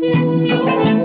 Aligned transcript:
Thank 0.00 0.48
you. 0.48 0.97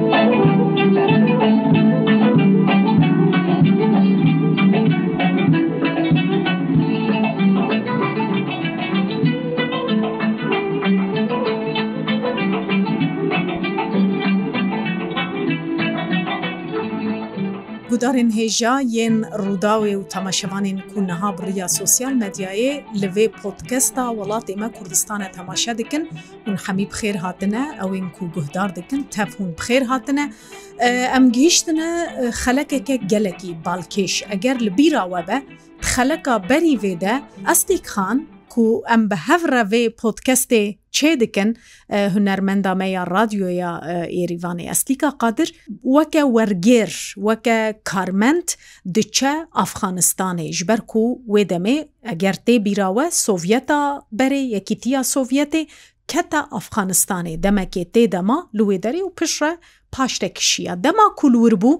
هێژا 18.44 18.76
یەن 18.98 19.16
ڕووداوێ 19.44 19.94
و 19.98 20.08
تەماشەوانین 20.16 20.78
کو 20.90 20.98
نەها 21.10 21.30
بڕیا 21.38 21.68
سوسیال 21.80 22.14
مەدیایێ 22.24 22.74
لەوێ 23.02 23.26
پۆتکەستا 23.40 24.06
وڵاتی 24.18 24.52
ئمە 24.56 24.70
کوردستانە 24.78 25.28
تەماشا 25.38 25.74
دکن 25.80 26.04
اون 26.48 26.58
حەمی 26.66 26.86
بخێر 26.92 27.16
هاتنە 27.26 27.62
ئەوین 27.80 28.08
کو 28.16 28.24
گوهدار 28.36 28.70
دکن 28.78 29.02
تەفون 29.16 29.50
بخێر 29.60 29.84
هاتنە 29.92 30.26
ئەم 31.14 31.26
گەیشتنە 31.38 31.90
خەلەکێکە 32.42 32.96
gelekî 33.12 33.52
balkêş 33.66 34.14
eger 34.36 34.58
li 34.66 34.72
bîra 34.78 35.04
we 35.14 35.22
be 35.30 35.38
xeleka 35.94 36.36
berî 36.50 36.76
vê 36.84 36.94
de 37.04 37.14
Estik 37.52 37.84
Xan 37.94 38.18
و 38.58 38.66
ئەم 38.90 39.04
بە 39.10 39.18
هەڤڕەێ 39.28 39.84
پۆتکەستێ 40.00 40.64
چێ 40.96 41.12
دکن 41.22 41.50
هوەرمەندا 42.14 42.74
مەیە 42.82 43.02
رادیۆیە 43.16 43.72
ئێریوانی 44.16 44.70
ئەسلیکا 44.70 45.10
قادر 45.22 45.50
وەکە 45.96 46.24
وەرگێر 46.36 46.92
وەکە 47.28 47.58
کارمەند 47.90 48.48
دچە 48.96 49.34
ئەفغانستانی 49.60 50.50
ژبەر 50.58 50.80
و 50.96 51.04
وێدەمێ 51.34 51.78
ئەگەر 52.10 52.36
تێ 52.46 52.56
بیراوە 52.66 53.06
سۆڤەتا 53.26 53.82
بەرێ 54.20 54.42
یەکیتیە 54.56 55.02
سۆڤەتێ 55.14 55.64
keta 56.12 56.42
Afxanistanê 56.60 57.36
demekê 57.46 57.84
têdema 57.96 58.38
li 58.56 58.64
wêderê 58.70 59.02
û 59.02 59.10
pişre 59.20 59.52
paş 59.92 60.20
te 60.20 60.34
kişiya 60.34 60.84
dema 60.84 61.08
kulûr 61.18 61.54
bû 61.62 61.72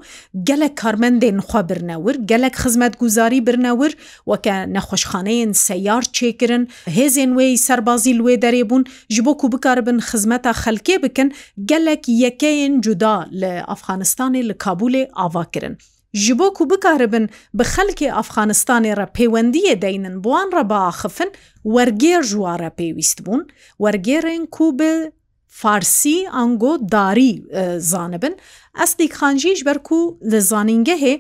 gelek 0.44 0.74
karmendên 0.84 1.38
xwa 1.50 1.70
birnewir 1.70 2.16
gelek 2.32 2.56
xizmet 2.64 3.00
guzarî 3.00 3.48
birnewir 3.48 3.92
weke 4.26 4.50
nexweşxaneyên 4.76 5.54
seyar 5.54 6.02
çêkirin 6.02 6.68
hêzên 6.88 7.32
wê 7.38 7.58
serbazî 7.58 8.14
wê 8.16 8.36
derê 8.44 8.70
bûn 8.70 8.84
ji 9.10 9.26
bo 9.26 9.38
ku 9.38 9.52
bikaribin 9.52 10.00
xizmeta 10.00 10.50
xelkê 10.52 11.04
bikin 11.04 11.34
gelek 11.66 12.08
yekeyên 12.08 12.82
cuda 12.82 13.28
li 13.32 13.46
Afxanistanê 13.68 14.48
li 14.50 14.52
Kabulê 14.54 15.10
ava 15.14 15.46
kirin. 15.46 15.78
ji 16.14 16.40
bo 16.40 16.54
ku 16.54 16.70
bikaribin 16.70 17.30
bi 17.54 17.64
xelkê 17.64 18.10
Afxanistanê 18.12 18.98
re 18.98 19.06
pêwendiyê 19.18 19.82
deynin 19.82 20.24
buwan 20.24 20.52
re 20.58 20.70
biaxifin 20.70 21.32
وەرگێر 21.76 22.22
ژوارە 22.32 22.70
پێویست 22.80 23.18
بوون 23.26 23.44
وەرگێڕێن 23.84 24.44
کو 24.56 24.66
بە 24.80 24.94
فارسی 25.60 26.18
ئەنگۆ 26.36 26.74
داری 26.94 27.32
زانبن 27.90 28.34
ئەستی 28.80 29.08
خانجیش 29.18 29.60
بەرکو 29.68 30.00
لە 30.32 30.40
زانینگەهێ 30.50 31.16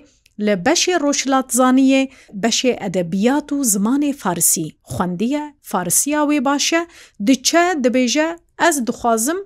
لە 0.45 0.53
بەشێ 0.67 0.95
ڕۆژلاتزانیە 1.03 2.03
بەشێ 2.43 2.73
ئەدەبیات 2.81 3.47
و 3.53 3.57
زمانی 3.73 4.13
فارسی 4.21 4.67
خوندیە 4.91 5.43
فارسیا 5.71 6.21
وێ 6.29 6.39
باشە 6.49 6.81
دچە 7.27 7.63
دەبێژە 7.83 8.29
ئەس 8.61 8.75
دخوازم 8.87 9.39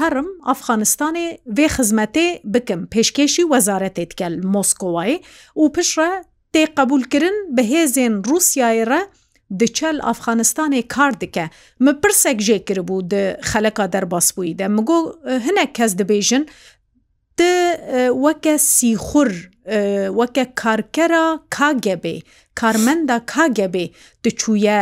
هەرم 0.00 0.28
ئەفغانستانی 0.48 1.28
وێ 1.56 1.66
خزمەتێ 1.74 2.28
بکەم 2.52 2.80
پێشکێشی 2.92 3.48
وەزارەتێت 3.52 4.12
کەل 4.20 4.34
مۆسکۆوای 4.54 5.14
و 5.60 5.64
پشرە 5.74 6.12
تێ 6.52 6.62
قبولکردن 6.76 7.36
بەهێزێن 7.56 8.14
رووسایرە 8.28 9.02
diçel 9.58 10.00
Afxanistanê 10.02 10.82
kar 10.88 11.20
dike 11.20 11.50
min 11.80 11.94
pirsek 12.02 12.40
jê 12.40 12.56
kiribû 12.64 13.10
di 13.10 13.36
xeleka 13.50 13.86
derbasbûî 13.92 14.58
de 14.58 14.68
min 14.68 14.84
got 14.84 15.16
hinek 15.46 15.74
kes 15.74 15.92
dibêjin 15.98 16.46
di 17.38 17.52
weke 18.24 18.56
sîxur 18.74 19.30
weke 20.18 20.44
karkera 20.54 21.38
KGB 21.50 22.06
karmenda 22.54 23.16
KGB 23.26 23.76
diçûye 24.24 24.78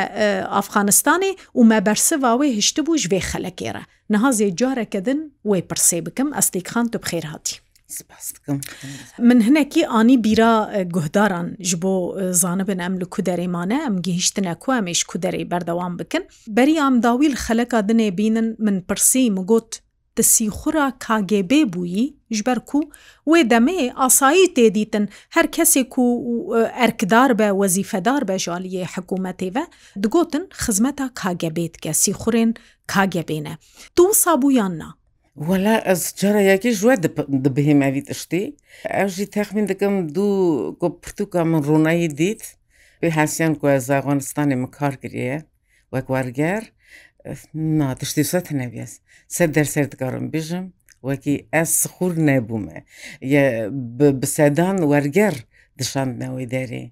Afxanistanê 0.61 1.33
û 1.59 1.65
me 1.67 1.87
bersiva 1.87 2.33
wê 2.41 2.49
hiştibû 2.59 2.99
ji 2.99 3.09
vê 3.09 3.21
xelekê 3.31 3.75
re 3.75 3.83
niha 4.11 4.29
zê 4.29 4.57
careke 4.61 5.05
din 5.05 5.35
wê 5.47 5.61
pirsê 5.69 6.07
bikim 6.07 6.29
eslîkxan 6.41 6.89
tu 6.89 6.99
bxêr 6.99 7.25
hatî 7.27 7.64
من 9.19 9.39
hinekî 9.47 9.87
anî 9.87 10.25
bîra 10.25 10.83
guhdaran 10.97 11.49
ji 11.63 11.83
bo 11.83 11.93
zanibin 12.43 12.79
em 12.79 13.01
li 13.01 13.05
ku 13.05 13.23
derêmane 13.23 13.79
em 13.87 14.03
gihiştine 14.03 14.55
ku 14.61 14.73
em 14.75 14.87
êş 14.87 15.05
ku 15.05 15.19
derê 15.19 15.51
berdewam 15.51 15.99
bikin 15.99 16.23
Beriya 16.49 16.87
em 16.87 17.03
dawî 17.03 17.31
li 17.33 17.37
xeleka 17.47 17.81
dinê 17.81 18.17
bînin 18.19 18.57
min 18.59 18.81
pirsî 18.89 19.31
min 19.31 19.47
got 19.47 19.79
di 20.17 20.23
sîxura 20.23 20.87
KGB 21.07 21.53
bûyî 21.75 22.05
ji 22.37 22.43
ber 22.47 22.59
ku 22.71 22.81
wê 23.31 23.41
demê 23.53 23.93
asayî 24.07 24.47
têdîtin 24.57 25.09
her 25.35 25.45
kesê 25.57 25.89
ku 25.89 26.03
erkdar 26.85 27.39
be 27.39 27.49
wezîfedar 27.61 28.29
be 28.29 28.35
jaliyê 28.47 28.85
hikûmetê 28.95 29.49
ve 29.59 29.65
digotin 30.03 30.49
xizmeta 30.67 31.07
KGB 31.21 31.57
dike 31.75 31.91
sîxurên 31.91 32.55
KGBne 32.93 33.55
Tu 33.97 34.03
sabûyan 34.15 34.79
na 34.79 34.89
وەلا 35.49 35.75
ئەس 35.89 36.03
جارە 36.21 36.43
یاکی 36.51 36.71
ژوە 36.81 36.95
دەبهێماوی 37.45 38.03
تشتی 38.09 38.45
ئەژی 38.97 39.27
تەخمین 39.37 39.67
دەکەم 39.73 39.95
دوو 40.15 40.31
گۆ 40.81 40.89
پرتوکە 41.03 41.41
من 41.51 41.61
ڕوونایی 41.69 42.09
دیت 42.19 42.43
پێ 43.01 43.09
حسییان 43.19 43.53
گوێ 43.61 43.75
زاغۆنستانی 43.89 44.57
من 44.63 44.71
کار 44.79 44.95
گریە 45.03 45.37
وەک 45.95 46.07
وەرگەر 46.15 46.63
ناتشتی 47.79 48.25
سە 48.33 48.39
تەنەبیێس 48.47 48.93
سەر 49.37 49.49
دەرسەر 49.57 49.85
دکارم 49.93 50.25
بژم 50.35 50.67
وەکی 51.09 51.37
ئەس 51.55 51.71
سخور 51.83 52.13
نەبوومە 52.29 52.79
بسەدان 54.21 54.77
وەرگەر 54.93 55.35
دشاندنەوەی 55.81 56.47
دەری 56.55 56.87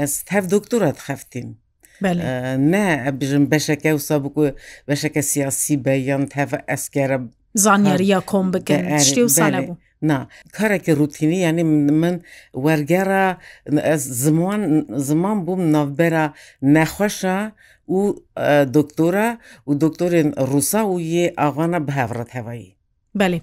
ئەس 0.00 0.12
هەف 0.34 0.44
دکتۆرات 0.54 0.98
خەفتیم. 1.06 1.48
نه 2.72 2.84
بژم 3.20 3.44
بەشەکە 3.52 3.90
وسا 3.98 4.16
بکو 4.24 4.42
بەشەکە 4.88 5.20
سیاسی 5.32 5.76
بەیان 5.86 6.22
تەفە 6.34 6.58
ئەسکەرە 6.70 7.18
زانیاریە 7.62 8.20
کۆم 8.30 8.46
بکەن 8.54 8.82
شتی 9.06 9.22
و 9.22 9.28
ساە 9.28 9.56
بوو. 9.66 9.76
نا 10.02 10.28
کارێکی 10.56 10.90
روتینی 11.00 11.38
ینی 11.48 11.62
من 12.02 12.20
وەرگێرە 12.64 13.26
زمان 13.96 14.62
زمان 15.08 15.36
بووم 15.46 15.62
ناوبەرە 15.74 16.26
نەخۆشە 16.74 17.38
و 17.88 17.98
دکتۆرە 18.76 19.28
و 19.66 19.72
دکتۆرێن 19.84 20.28
ڕووسا 20.50 20.82
و 20.86 20.96
یێ 21.12 21.26
ئاغانە 21.40 21.80
بەهاڕەت 21.86 22.30
هەوایی. 22.36 22.76
بەێ 23.18 23.38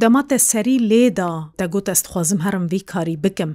دەماتە 0.00 0.36
سەری 0.50 0.76
لێدا 0.90 1.32
دەگوت 1.60 1.86
ئەستخوازم 1.92 2.38
هەرم 2.46 2.64
وی 2.72 2.80
کاری 2.92 3.16
بکەم 3.24 3.50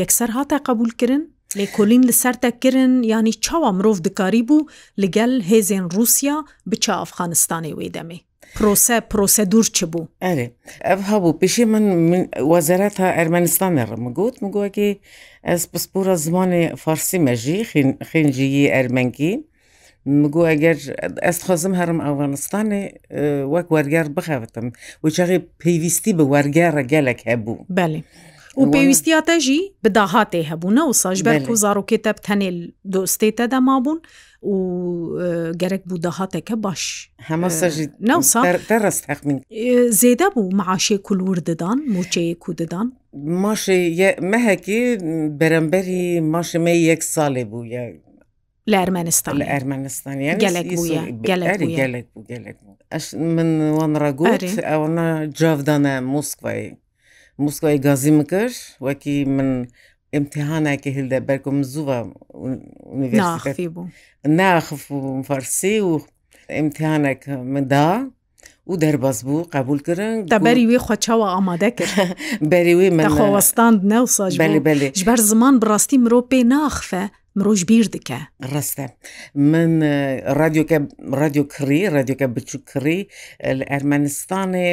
یەکسەر 0.00 0.30
هاتە 0.36 0.56
قبولکردن 0.68 1.22
لێ 1.58 1.66
کۆلین 1.76 2.02
لەسەر 2.08 2.34
تەکردن 2.44 2.92
ینی 3.14 3.32
چاوا 3.44 3.70
مرۆڤ 3.78 3.98
دکاری 4.06 4.42
بوو 4.48 4.68
لەگەل 5.02 5.32
هێزێن 5.50 5.84
رووسیا 5.94 6.36
بچە 6.70 6.92
ئەفغانستانی 7.02 7.74
وێ 7.78 7.88
دەمێ 7.96 8.18
پرۆسە 8.56 8.96
پرۆسە 9.12 9.42
دوور 9.52 9.66
چ 9.76 9.78
بوو 9.92 10.02
ئەێ 10.24 10.46
ئەف 10.88 11.00
هەبوو 11.10 11.38
پیشی 11.40 11.64
من 11.72 11.84
وەزارەت 12.52 12.92
تا 12.98 13.06
ئەرمەنستانە 13.18 13.82
ڕمەگووت 13.90 14.36
مگووەکی 14.44 14.90
ئەس 15.48 15.62
پسپورە 15.72 16.14
زمانی 16.26 16.62
فارسی 16.84 17.18
مەژی 17.26 17.58
خینجیی 18.10 18.72
ئەرمەنگی 18.74 19.34
مگو 20.22 20.42
ئەگەر 20.50 20.76
ئەست 21.26 21.40
خۆزم 21.46 21.72
هەرم 21.80 21.98
ئەوانستانی 22.06 22.82
وەک 23.54 23.66
وەرگار 23.74 24.06
بخەوتم 24.16 24.66
وچەغی 25.04 25.38
پێویستی 25.62 26.12
بە 26.18 26.24
وەرگارە 26.32 26.82
گەلێک 26.92 27.20
هەبوو 27.30 27.56
بەێ. 27.76 27.98
و 28.58 28.64
پێویستیاتەژی 28.70 29.60
بداهاتێ 29.86 30.40
هەبوونە 30.50 30.82
و 30.88 30.92
ساژبەر 31.02 31.42
و 31.50 31.54
زارۆکێتە 31.62 32.12
تەنێ 32.28 32.50
دۆستێتە 32.92 33.44
دەمابوون 33.52 34.00
و 34.42 34.54
گەرەک 35.62 35.82
بوو 35.88 35.98
داهاتێکە 36.04 36.54
باش 36.64 36.82
هەمەڕستەخمین 37.28 39.38
زێدە 40.00 40.26
بوو 40.34 40.54
معاشێ 40.56 40.96
کولور 41.06 41.38
ددان 41.48 41.78
موچەیە 41.94 42.34
کو 42.42 42.50
ددان 42.60 42.88
ماشێ 43.44 44.10
مەهەکی 44.32 44.80
بەرەمبەری 45.40 46.04
ماشمە 46.34 46.74
یەک 46.90 47.02
ساڵێ 47.14 47.44
بوو 47.50 47.62
لە 47.70 47.82
ئەرمەنستان 48.80 49.34
لە 49.40 49.44
ئەرمەنستان 49.52 50.16
گەلێک 51.28 51.58
من 53.36 53.48
وان 53.78 53.92
ڕگوت 54.04 54.42
ئەوە 54.70 54.88
جاودانە 55.38 55.94
موسکوایی 56.14 56.68
موسکۆی 57.42 57.78
گازی 57.86 58.10
مکرد 58.20 58.56
وەکی 58.86 59.16
من 59.36 59.48
امتحانێکی 60.18 60.90
هلدە 60.98 61.18
بەرکم 61.28 61.58
زووە 61.72 61.98
بوو 63.66 63.88
ناخف 64.40 64.82
و 64.90 64.98
فەرسی 65.28 65.76
و 65.86 65.90
امتحانێک 66.60 67.22
مدا 67.54 67.88
و 68.66 68.72
دەرباز 68.82 69.18
بوو 69.26 69.46
قبول 69.56 69.78
کردن 69.86 70.14
دەبەری 70.32 70.64
وێ 70.70 70.78
خۆچەوە 70.86 71.26
ئامادە 71.34 71.70
کرد 71.78 71.90
بەری 72.52 72.74
وێ 72.78 72.88
منخواوەستان 72.98 73.72
نەوساژ 73.92 74.32
بەر 75.10 75.18
زمان 75.30 75.54
بڕاستی 75.62 75.96
مرۆ 76.04 76.20
پێ 76.32 76.40
ناخفە 76.54 77.02
مرۆژ 77.38 77.60
بیر 77.70 77.86
دکە 77.94 78.20
ڕستە 78.52 78.86
من 79.52 79.70
رادیۆکە 80.40 80.78
رادیۆکڕی 81.20 81.80
رادیۆکە 81.96 82.26
بچووکڕی 82.34 83.00
لە 83.58 83.64
ئەرمەنستانێ 83.72 84.70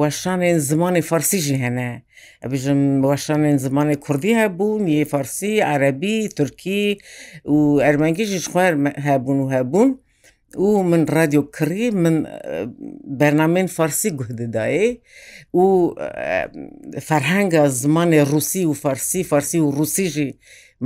وەشانێن 0.00 0.56
زمانی 0.70 1.02
فەرسیژی 1.10 1.56
هەنە 1.64 1.90
بژم 2.50 2.80
وەشانێن 3.10 3.56
زمانی 3.66 3.96
کوردی 4.04 4.38
هەبوو 4.42 4.82
نیە 4.86 5.04
فەرسی 5.12 5.52
عربی 5.72 6.18
تورکی 6.36 6.84
و 7.54 7.58
ئەرمەنگیژیش 7.86 8.46
خوێر 8.52 8.72
هەبوون 9.08 9.38
و 9.40 9.50
هەبوون 9.56 9.90
و 10.66 10.70
من 10.90 11.02
رادیو 11.18 11.42
کڕی 11.56 11.86
من 12.02 12.16
بەرنامین 13.20 13.66
فارسی 13.76 14.10
گوهددایێ 14.18 14.86
و 15.60 15.64
فەرهەنگە 17.08 17.62
زمانی 17.82 18.20
رووسی 18.32 18.64
و 18.66 18.72
فارسی 18.84 19.20
فارسی 19.30 19.58
و 19.60 19.70
رووسیژی 19.78 20.30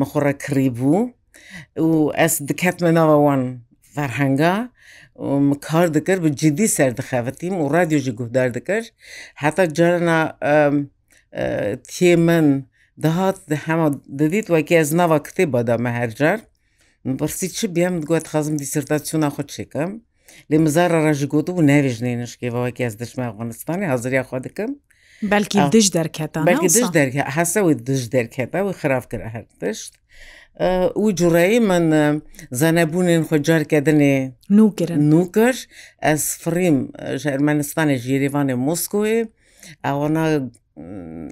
مخڕە 0.01 0.33
کڕی 0.45 0.69
بوو 0.79 1.01
و 1.89 1.91
ئەس 2.21 2.35
دکاتمە 2.51 2.91
ناوەوان 2.99 3.43
فەرهەنگا 3.95 4.55
کار 5.67 5.87
دەکرد 5.97 6.21
بە 6.25 6.31
جدی 6.41 6.69
سەردەخەوەتیم 6.77 7.55
و 7.61 7.65
رادیۆژی 7.77 8.13
گوهدار 8.19 8.49
دەکرد 8.57 8.87
هەتا 9.43 9.65
جارنا 9.77 10.19
تێ 11.93 12.13
من 12.27 12.47
دەهات 13.05 13.39
هەما 13.67 13.89
دەدیت 14.21 14.47
وەکی 14.55 14.77
ئەز 14.81 14.91
ناوە 15.01 15.19
کتێ 15.27 15.45
بادامە 15.55 15.91
هەرجار 15.99 16.39
پرسی 17.21 17.47
چی 17.57 17.65
بیام 17.77 17.95
گوت 18.11 18.27
خزم 18.33 18.55
دیسرتاسیۆنا 18.63 19.29
خۆ 19.35 19.43
چێکم 19.55 19.91
لێ 20.51 20.57
مزارە 20.65 20.99
ڕژگوت 21.07 21.47
و 21.51 21.63
ناوێژنێ 21.73 22.13
نشکێەوەکی 22.23 22.85
ئەس 22.87 22.95
دەشمە 23.01 23.25
ئەفغانستانی 23.29 23.91
حەزریاخوا 23.93 24.39
دەکەم 24.47 24.71
بەلکی 25.31 25.59
دش 25.75 25.87
دەرکێتە 25.99 26.39
بەلکی 26.49 26.69
دش 26.79 26.89
دەرکە 26.99 27.23
حەسەوی 27.37 27.75
دش 27.89 28.03
دەرکێتەوە 28.15 28.73
خرافتکرە 28.81 29.29
هەر 29.35 29.45
دشت 29.63 29.93
و 31.03 31.07
جوڕایی 31.19 31.59
من 31.71 31.85
زانەبوونین 32.61 33.23
خۆجارکەدنێ 33.29 34.15
نوکردن 34.57 34.99
نوکەش 35.13 35.57
ئەس 36.07 36.23
فریم 36.43 36.79
ژەرمەنستانی 37.23 37.97
ژێریوانێ 38.05 38.57
مۆسکۆێ 38.67 39.17
ئەوەنا 39.87 40.25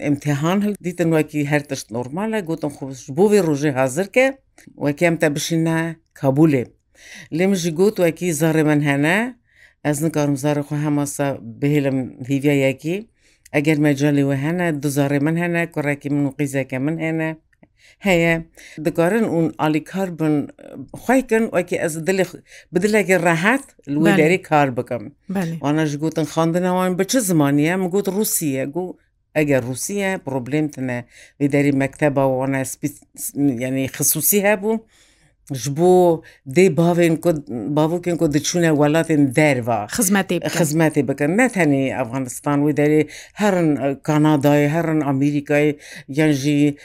امتحان 0.09 0.59
هەل 0.65 0.73
دیتن 0.87 1.09
وەکی 1.17 1.41
هەر 1.53 1.63
تشت 1.69 1.87
نۆرمالە 1.97 2.39
گوتم 2.49 2.73
خۆش 2.79 3.01
بۆێ 3.17 3.41
ڕۆژێ 3.47 3.71
حاضرکە 3.79 4.27
وەکیم 4.85 5.15
تە 5.23 5.27
بشینە 5.35 5.79
کابولێ 6.21 6.65
لێم 7.37 7.53
ژ 7.61 7.65
گوت 7.79 7.97
وەکی 8.05 8.29
زارێ 8.41 8.63
من 8.69 8.81
هەنە 8.89 9.17
ئەس 9.87 9.99
نکارم 10.05 10.37
زارخۆ 10.45 10.77
هەماسە 10.85 11.27
بهێلم 11.61 11.99
هیڤایەکی 12.31 12.99
ئەگەر 13.55 13.79
مەجاالەوە 13.87 14.37
هەنا 14.45 14.67
دزارێ 14.83 15.19
من 15.27 15.37
هەنا 15.43 15.63
کوڕێکی 15.75 16.09
من 16.15 16.25
و 16.27 16.35
قیزەکە 16.39 16.79
من 16.85 16.97
هێنە 17.05 17.29
هەیە 18.07 18.35
دەگارن 18.87 19.25
اون 19.35 19.47
ئالیکار 19.63 20.09
بن 20.19 20.35
خۆیکن 21.03 21.45
وەکی 21.55 21.77
ئەس 21.83 21.95
بدلێکی 22.75 23.17
ڕەهات 23.27 23.65
لێری 24.05 24.39
کار 24.51 24.69
بکەم 24.79 25.05
وانەژ 25.65 25.93
گوتن 26.03 26.27
خاندنەوەوان 26.33 26.93
بچ 27.01 27.13
زمانە 27.31 27.73
مگوت 27.83 28.07
رووسە 28.17 28.65
گو 28.75 28.85
ئەگەر 29.37 29.63
رووسە 29.69 30.09
پرۆبلمتنە 30.27 30.99
وی 31.39 31.49
دەری 31.55 31.77
مەکتتەبەوەە 31.81 32.47
ینی 33.67 33.89
خصوصی 33.97 34.41
هەبوو 34.49 34.75
ji 35.55 35.71
bo 35.77 36.23
dê 36.57 36.69
bavên 36.75 37.17
bavokên 37.77 38.17
ku 38.19 38.27
diçûne 38.27 38.71
welatên 38.81 39.33
derva 39.39 39.87
xizmetê 39.97 40.37
xizmetê 40.59 41.03
bikin 41.09 41.37
ne 41.39 41.47
tenê 41.57 41.83
Efganistan 42.03 42.59
wê 42.65 42.73
derê 42.81 43.01
herin 43.41 43.71
Kanadayê 44.09 44.69
herin 44.69 45.01
Amerîkayê 45.13 45.77
yan 46.09 46.33
jî 46.33 46.77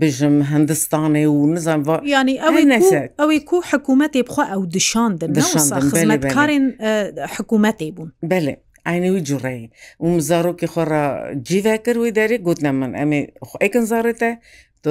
bijim 0.00 0.42
Hindistanê 0.52 1.24
û 1.26 1.54
nizan 1.54 1.78
yanî 2.04 2.34
ew 2.36 3.32
ê 3.36 3.44
ku 3.44 3.56
hikûmetê 3.70 4.20
bixwe 4.28 4.44
ew 4.56 4.70
dişandin 4.70 5.32
xizmetkarên 5.34 6.66
hikûmetê 7.34 7.88
bûn 7.96 8.10
belê 8.24 8.56
عینە 8.92 9.08
وی 9.14 9.20
جوڕێ 9.30 9.56
و 10.04 10.06
مزارۆکی 10.16 10.66
خۆڕە 10.72 11.04
جیڤکر 11.48 11.96
وی 12.02 12.10
دەری 12.18 12.36
گوتنە 12.46 12.70
من 12.80 12.90
ئەمێ 12.98 13.20
ئەکن 13.62 13.84
زارێتە 13.92 14.30
تۆ 14.86 14.90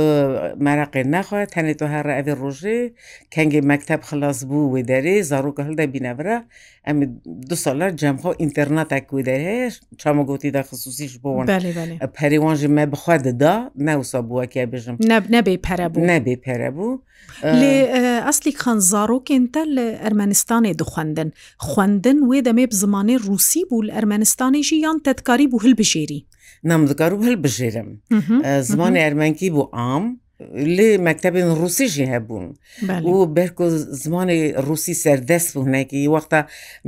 مەراقێ 0.65 1.01
نەخواێت 1.15 1.49
تەنێ 1.55 1.73
تۆ 1.79 1.85
هەر 1.93 2.05
ئەێ 2.15 2.33
ڕۆژێ 2.41 2.79
کەنگی 3.33 3.61
مەکتب 3.71 3.99
خلاص 4.09 4.37
بوو 4.49 4.71
وێ 4.73 4.81
دەرێ 4.91 5.15
زارروکە 5.29 5.61
هەلدا 5.67 5.85
بینەبرا 5.95 6.37
ئەم 6.87 6.97
دو 7.49 7.55
سالە 7.63 7.87
جەمخۆ 8.01 8.31
ئینتەرناتە 8.41 8.97
کوێ 9.09 9.21
دەهەیە 9.29 9.67
چامە 10.01 10.23
گوتیدا 10.29 10.61
خصوسیش 10.69 11.13
بۆن 11.23 11.45
پەریوانژی 12.17 12.69
مە 12.77 12.83
بخوا 12.93 13.15
ددا 13.27 13.55
نەوسا 13.87 14.19
بووەکییا 14.27 14.65
بژم 14.73 14.95
نەبێ 15.35 15.55
پەرە 15.65 15.87
بوو 15.93 16.05
نەبێ 16.11 16.35
پەرە 16.45 16.69
بوو 16.75 16.93
لێ 17.59 17.75
ئەسلی 18.27 18.53
خان 18.61 18.79
زارۆکێنتە 18.91 19.61
لە 19.75 19.85
ئەرمەنستانی 20.03 20.73
دخواندن 20.81 21.29
خواندن 21.67 22.17
وێ 22.29 22.37
دەمێ 22.47 22.65
زمانی 22.81 23.17
رووسی 23.27 23.61
بوو 23.69 23.85
لە 23.87 23.91
ئەرمەنستانیژی 23.97 24.77
یان 24.85 24.97
تەتکاری 25.07 25.47
بوو 25.51 25.63
هەلبژێری 25.65 26.21
نام 26.71 26.81
dikarim 26.89 27.21
hilbijêrim 27.27 27.89
zimanê 28.69 28.99
ermenkî 29.07 29.47
bû 29.57 29.63
am 29.93 30.05
lê 30.77 30.91
mektebên 31.07 31.49
Rûsî 31.61 31.87
jî 31.95 32.05
hebûn 32.13 32.45
û 33.11 33.13
berko 33.35 33.65
zimanê 34.03 34.37
Rûsî 34.69 34.93
serdest 35.05 35.47
bû 35.55 35.61
hinekî 35.67 35.99
wexta 36.15 36.39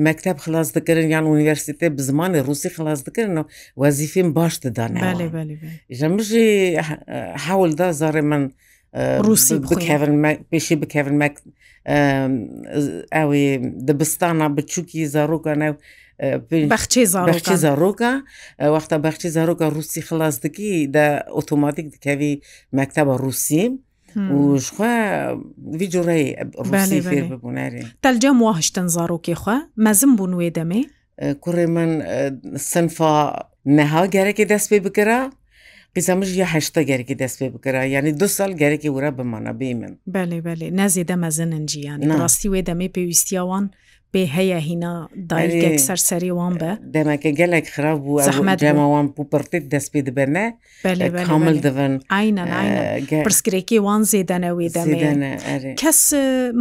mekteb 0.08 0.38
xilas 0.46 0.70
dikirin 0.76 1.08
yan 1.16 1.26
universitê 1.36 1.88
bi 1.98 2.02
zimanê 2.10 2.40
Rûsî 2.50 2.70
xilas 2.78 3.00
dikirin 3.08 3.38
wezîfên 3.82 4.30
baş 4.36 4.54
didane 4.64 5.00
ji 5.98 6.08
min 6.14 6.20
jî 6.30 6.48
hewl 7.44 7.72
da 7.80 7.88
zarê 8.02 8.24
min 8.32 8.44
روسی 9.28 9.56
پێشی 10.52 10.76
بکەن 10.82 11.22
ew 13.20 13.32
dibistana 13.88 14.46
biçûکی 14.58 15.02
zarokkan 15.16 15.62
ew 15.70 15.74
بەخچی 16.70 17.06
زارۆکە 17.62 18.12
وەختە 18.74 18.98
بەخچی 19.06 19.30
زارۆکە 19.36 19.66
رووسی 19.76 20.02
خلاص 20.08 20.36
دکی 20.44 20.88
دا 20.96 21.06
ئۆتۆماتیک 21.38 21.86
دکەوی 21.94 22.34
مەکتتەبە 22.78 23.16
رووسیم. 23.24 23.74
وشخوا 24.16 24.94
ڤیجوڕێ 25.80 26.22
ببوونارێ 27.32 27.84
تەلجەم 28.06 28.38
وهشتن 28.48 28.88
زارۆکێ 28.96 29.36
خوا 29.42 29.58
مەزم 29.86 30.12
بوون 30.18 30.34
وێ 30.40 30.50
دەمێ 30.58 30.82
کوڕێ 31.44 31.66
من 31.76 31.90
سنفا 32.72 33.16
نەها 33.78 34.04
گەرەێ 34.16 34.46
دەست 34.54 34.68
پێ 34.72 34.80
بکرا 34.88 35.20
قیزەمش 35.96 36.30
یە 36.42 36.46
هەشتا 36.54 36.82
گەرەێ 36.90 37.16
دەست 37.22 37.36
پێ 37.42 37.48
بکرا 37.56 37.84
یعنی 37.94 38.12
دو 38.20 38.28
سال 38.38 38.52
گەرەێ 38.62 38.90
ورە 38.96 39.12
بمانە 39.18 39.54
بێ 39.60 39.72
من 39.80 39.94
بەێ 40.14 40.40
بەێ 40.46 40.68
نازێ 40.80 41.04
دەمەزنن 41.12 41.64
جییان 41.72 42.00
ڕاستی 42.22 42.48
وێ 42.54 42.62
دەمێ 42.70 42.88
پێویستیاوان 42.96 43.66
پێ 44.14 44.22
هەیە 44.38 44.60
هینا 44.68 44.94
دایکێک 45.32 45.78
سەرسەری 45.88 46.32
وان 46.40 46.54
بە 46.62 46.72
دەمەکە 46.96 47.32
گەلێک 47.40 47.66
خراپ 47.74 47.98
بوو 48.06 48.20
جەماوان 48.64 49.08
پوپڕتێک 49.16 49.64
دەست 49.74 49.88
پێ 49.94 50.02
دەبەرنە 50.08 50.46
کامل 51.30 51.56
دەبن 51.66 51.94
پرسکرێکی 53.28 53.80
وان 53.86 54.02
زێدەنەوەی 54.12 54.70
دەمێن 54.78 55.20
کەس 55.82 56.02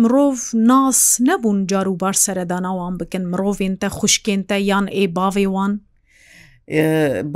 مرۆڤ 0.02 0.37
ناس 0.72 0.99
نەبوون 1.28 1.58
جار 1.70 1.87
و 1.90 1.94
بار 2.02 2.14
سەرەداناوان 2.25 2.94
بکەن 3.00 3.25
مرۆڤێنتە 3.32 3.88
خوشکێنتە 3.99 4.56
یان 4.70 4.87
ئێ 4.96 5.04
باێوان 5.16 5.72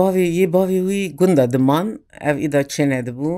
bavê 0.00 0.24
yê 0.38 0.46
bavê 0.56 0.78
wî 0.88 1.00
gunda 1.18 1.46
diman 1.52 1.88
ev 2.30 2.36
îda 2.46 2.60
çêne 2.72 3.00
dibû 3.08 3.32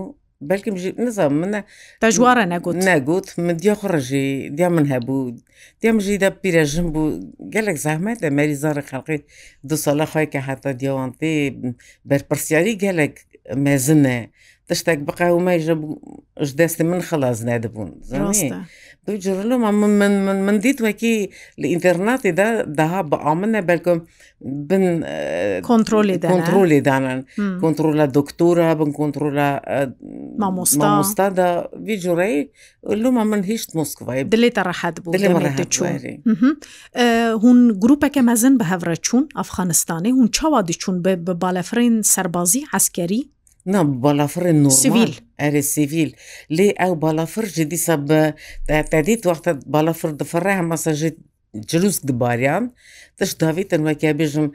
بەکم 0.51 0.75
نزان 1.07 1.33
منە 1.41 1.61
تا 2.03 2.09
ژوارە 2.17 2.45
نەگوت 2.53 2.77
نەگوت 2.91 3.27
من 3.45 3.57
دیە 3.63 3.75
خوڕژی 3.81 4.29
دیا 4.57 4.69
من 4.77 4.87
هەبوو 4.95 5.19
دێمژی 5.83 6.17
دە 6.23 6.29
پیرەژم 6.41 6.87
بوو 6.95 7.19
گەلێک 7.55 7.79
زەحمەت 7.85 8.19
لە 8.25 8.29
مەریزارە 8.39 8.83
خەڵقی 8.91 9.19
دو 9.69 9.77
ساڵە 9.85 10.07
خۆی 10.13 10.27
کە 10.33 10.41
هەتا 10.49 10.71
دیوانتی 10.83 11.37
بەرپرسیاری 12.09 12.75
گەلێک 12.85 13.15
مێزنە 13.65 14.19
تشتێک 14.71 14.99
بقاومەیژە 15.09 15.75
ش 16.49 16.51
دەستی 16.61 16.85
من 16.91 17.01
خلاص 17.09 17.39
نەدەبوون 17.49 17.91
دوجرلومە 19.07 19.71
من 19.81 19.91
من 20.01 20.13
من 20.27 20.39
من 20.47 20.57
دیت 20.65 20.79
وەکی 20.87 21.17
لە 21.61 21.67
ئینتەرناتیدا 21.73 22.49
داها 22.79 23.01
بە 23.11 23.17
ئامنە 23.27 23.61
بەلکم 23.71 23.99
بن 24.69 24.85
کۆنتترۆلی 25.69 26.17
کۆنتترۆلی 26.33 26.81
دانن 26.89 27.19
کۆنتترۆلە 27.63 28.07
دکتۆرە 28.19 28.69
بن 28.81 28.91
کۆنتترۆلە 28.99 29.49
مامۆستادا 30.41 31.51
ویجوڕی 31.89 32.37
لومە 33.03 33.25
من 33.33 33.43
هیچ 33.51 33.63
مسکوای 33.77 34.23
دلێتە 34.35 34.63
ڕحەت 34.69 34.97
بوو 35.01 35.15
هون 37.45 37.59
گروپەکە 37.83 38.21
مەزن 38.29 38.55
بە 38.61 38.65
هەورە 38.73 38.95
چوون 39.07 39.25
ئەفغانستانی 39.39 40.11
هون 40.17 40.29
چاوا 40.37 40.61
دیچوون 40.69 40.97
بە 41.05 41.33
بالەفرین 41.43 41.95
سەربازی 42.15 42.63
عسکەری 42.79 43.34
نا 43.73 43.83
بالافرن 43.83 44.55
نورمال 44.63 45.13
ئەرێ 45.43 45.63
سیڤیل 45.75 46.11
لێ 46.57 46.69
ئەو 46.81 46.93
بالافرجی 47.05 47.65
دیسە 47.73 47.95
بە 48.09 48.21
تدیت 48.93 49.23
وقتە 49.31 49.51
بالافر 49.75 50.11
دفڕێ 50.21 50.55
هەمەسەژیت 50.61 51.17
جلوس 51.71 51.97
دباریان 52.09 52.65
تش 53.17 53.31
داویتن 53.41 53.81
وەکە 53.89 54.11
بێژم 54.19 54.47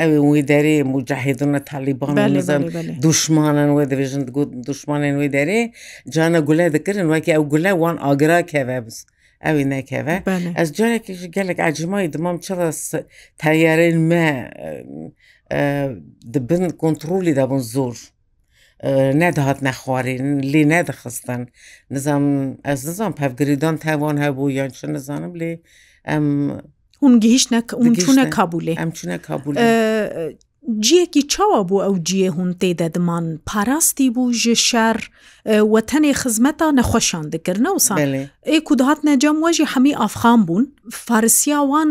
ئەوێ 0.00 0.18
وی 0.30 0.42
دەرێ 0.52 0.76
مجاهدونە 0.94 1.60
تالیبان 1.72 2.16
لەزم 2.36 2.62
دوشمانان 3.04 3.70
وێ 3.76 3.84
دەبێژن 3.90 4.22
دوشمانێن 4.68 5.16
وێ 5.20 5.28
دەرێ 5.36 5.60
جانە 6.14 6.40
گولە 6.48 6.66
دەکردن 6.74 7.06
وەکە 7.12 7.32
ئەو 7.36 7.44
گولە 7.52 7.72
وان 7.82 7.96
ئاگرا 8.04 8.40
کەوەبز. 8.52 8.96
ئەوی 9.44 9.64
نەکەوە 9.72 10.16
ئەس 10.58 10.68
جارێکیش 10.76 11.20
گەلێک 11.36 11.58
ئاجمای 11.64 12.06
دمام 12.14 12.36
چڕە 12.46 12.68
تەیارێن 13.42 13.98
مە 14.10 14.26
دەبن 16.32 16.70
کۆنتترۆلی 16.82 17.32
دابن 17.38 17.58
زۆر 17.74 17.96
نەدەهات 19.20 19.58
نەخوارێن 19.66 20.26
لێ 20.52 20.62
نەدەخستن 20.74 21.42
نزانم 21.94 22.26
ئەس 22.66 22.80
نزان 22.88 23.12
پەفگریدان 23.20 23.76
تاوان 23.84 24.16
هەبوو 24.24 24.54
یان 24.58 24.70
چ 24.76 24.80
نزانم 24.96 25.32
لێ 25.40 25.52
ئەم 26.08 26.24
هون 27.02 27.12
گەیشت 27.24 27.48
چونە 28.04 28.24
کابولێ 28.36 28.72
ئەم 28.80 28.90
چونە 28.98 29.16
کابول 29.28 29.54
جیەکی 30.86 31.22
چاوە 31.32 31.60
بوو 31.68 31.84
ئەو 31.86 31.94
جیێهون 32.08 32.50
تێدەدمان 32.60 33.26
پاراستی 33.48 34.08
بوو 34.14 34.32
ژێ 34.42 34.56
شەر 34.68 34.98
وەتەنێ 35.74 36.12
خزمەتە 36.20 36.66
نەخۆشان 36.78 37.24
دکردنە 37.34 37.70
و 37.74 37.84
ساڵێ 37.88 38.20
ئێ 38.50 38.58
کودهات 38.68 39.00
نەجەم 39.08 39.36
وەژی 39.44 39.70
هەمی 39.74 39.94
ئافخان 40.00 40.40
بوون 40.46 40.64
فارسیاوان 41.06 41.90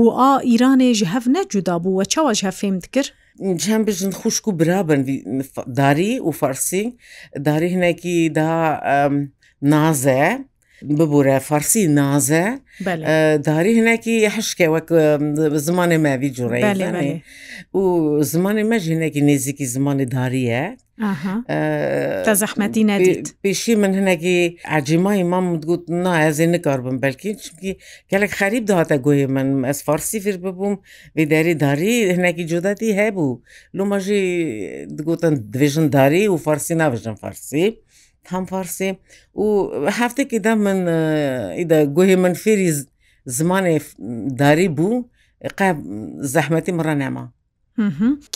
و 0.00 0.04
ئا 0.18 0.30
ئیرانێ 0.48 0.90
ژ 0.98 1.02
هەف 1.14 1.24
نەجودا 1.34 1.76
بوو 1.82 1.96
وە 2.00 2.04
چاوە 2.12 2.32
ژ 2.38 2.40
هەفێم 2.50 2.76
دکرد 2.84 3.10
هم 3.72 3.82
بژن 3.88 4.10
خوشک 4.20 4.44
و 4.48 4.52
برابن 4.60 5.00
داری 5.76 6.12
و 6.26 6.30
فارسی 6.30 6.84
داری 7.46 7.68
هنێکی 7.74 8.18
دا 8.38 8.50
نازە 9.72 10.22
ببوورە 10.98 11.38
فەرسی 11.48 11.84
نازە 11.98 12.44
داری 13.48 13.72
هەنێکی 13.78 14.14
حشکێ 14.34 14.66
وەک 14.74 14.88
زمانی 15.66 15.98
ماوی 16.06 16.30
جوڕێ 16.38 16.58
و 17.74 17.80
زمانی 18.32 18.64
مەژ 18.70 18.84
هەنێکی 18.94 19.20
نێزیکی 19.28 19.64
زمانی 19.74 20.06
داریە 20.16 20.64
تا 22.26 22.32
زەحمەتی 22.42 22.82
نەدیت 22.90 23.26
پێشی 23.44 23.74
من 23.82 23.92
هەنێکی 23.98 24.36
عجیمای 24.78 25.22
مام 25.32 25.46
گوت 25.68 25.82
نازێ 26.04 26.46
نکاربم 26.54 26.96
بەلکی 27.04 27.30
چکی 27.42 27.72
گەلک 28.12 28.30
خەریب 28.40 28.64
داهاتە 28.70 28.96
گوێ 29.04 29.26
من 29.36 29.48
ئەس 29.68 29.78
فارسی 29.86 30.18
فر 30.24 30.36
ببووم 30.44 30.74
وی 31.16 31.24
دەری 31.32 31.54
داری 31.64 31.94
هەنێکی 32.16 32.44
جودەتی 32.52 32.96
هەبوو 33.00 33.30
لۆ 33.76 33.82
مەژی 33.90 34.22
دگوتن 34.96 35.34
دوێژن 35.54 35.86
داری 35.96 36.22
و 36.28 36.36
فارسی 36.46 36.74
ناوژن 36.82 37.14
فارسی. 37.22 37.64
هم 38.30 38.44
فارسي 38.44 38.96
وحفتك 39.34 40.34
إذا 40.34 40.54
من 40.54 40.88
إذا 41.58 41.92
قوهي 41.94 42.16
من 42.16 42.32
فيري 42.32 42.86
زماني 43.26 43.78
داري 44.28 44.68
بو 44.68 45.04
قاب 45.58 45.82
زحمتي 46.20 46.72
مرة 46.72 46.94
نعمة 46.94 47.42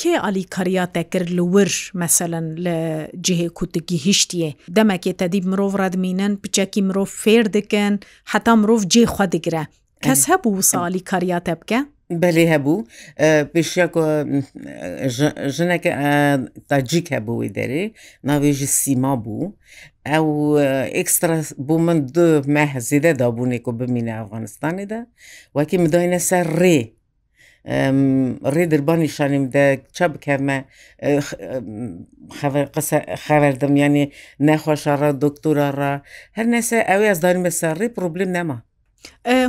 کێ 0.00 0.16
ئالیکاریا 0.24 0.84
تەکرد 0.96 1.28
لە 1.28 1.40
ورش 1.54 1.76
مەسەەن 2.00 2.46
لە 2.66 3.06
جهێ 3.26 3.48
کوتگی 3.58 3.98
هیشتیە 4.06 4.50
دەمەکێ 4.76 5.12
تەدیب 5.22 5.44
مرۆڤ 5.50 5.72
ڕادمینەن 5.80 6.32
پچەکی 6.42 6.82
مرۆڤ 6.88 7.04
فێر 7.22 7.44
دکەن 7.56 7.94
حتا 8.30 8.52
مرۆڤ 8.60 8.82
جێ 8.92 9.04
خوا 9.12 9.26
دەگرە 9.34 9.64
کەس 10.04 10.20
هەبوو 10.30 10.66
ساڵی 10.70 11.02
کاریاتە 11.10 11.54
بکە؟ 11.60 11.78
بەێ 12.22 12.44
هەبوو 12.52 12.84
پێشیە 13.52 13.86
ژنێکە 15.56 15.92
تاجیک 16.70 17.06
هەبووی 17.16 17.54
دەرێ 17.58 17.84
ناوێژی 18.28 18.68
سیما 18.80 19.14
بوو 19.24 19.54
ئەو 20.08 20.26
ئێکسترا 20.96 21.38
بوو 21.66 21.78
من 21.86 21.98
دو 22.14 22.26
مەهزیدە 22.56 23.10
دابوونێک 23.20 23.64
و 23.68 23.76
بمینە 23.78 24.12
ئەفغانستانیدا 24.18 25.00
وەکی 25.56 25.76
مداینە 25.84 26.20
سەر 26.28 26.46
ڕێ 26.60 26.80
ڕێ 28.54 28.64
دربانی 28.72 29.08
شانیم 29.16 29.44
دە 29.54 29.64
چە 29.96 30.06
بکەمە 30.12 30.58
خەردم 33.26 33.74
ینی 33.84 34.04
نەخۆشەڕە 34.46 35.10
دکتۆرەڕە 35.24 35.92
هەر 36.36 36.46
نەسە 36.54 36.76
ئەوێ 36.90 37.06
ئەزدانیمە 37.10 37.50
سەر 37.60 37.74
ڕێ 37.80 37.88
پرۆبلم 37.96 38.30
نەما 38.36 38.58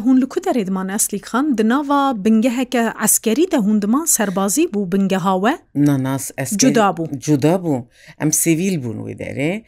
hûn 0.05 0.17
li 0.21 0.27
ku 0.33 0.39
derê 0.45 0.63
diman 0.67 0.89
eslîxan 0.97 1.49
di 1.57 1.63
nava 1.69 2.13
bingeheke 2.25 2.93
eskerî 3.05 3.51
de 3.51 3.57
hûn 3.65 3.81
diman 3.81 4.05
serbazî 4.05 4.63
bû 4.73 4.91
bingeha 4.91 5.33
we 5.43 5.53
Nanas 5.75 6.31
cuda 6.61 6.87
bû 6.97 7.19
cuda 7.19 7.53
bû 7.63 7.85
em 8.21 8.29
sevîl 8.31 8.75
bûn 8.83 8.97
wê 9.07 9.13
derê 9.23 9.63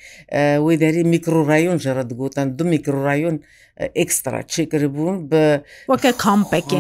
wê 0.66 0.74
derê 0.84 1.04
mikrorayon 1.04 1.78
ji 1.78 1.96
re 1.96 2.10
digotan 2.10 2.60
du 2.60 2.66
mikrorayon 2.66 3.40
ekstra 3.96 4.42
çêkiribûn 4.42 5.18
bi 5.32 5.64
weke 5.88 6.10
kampekê 6.18 6.78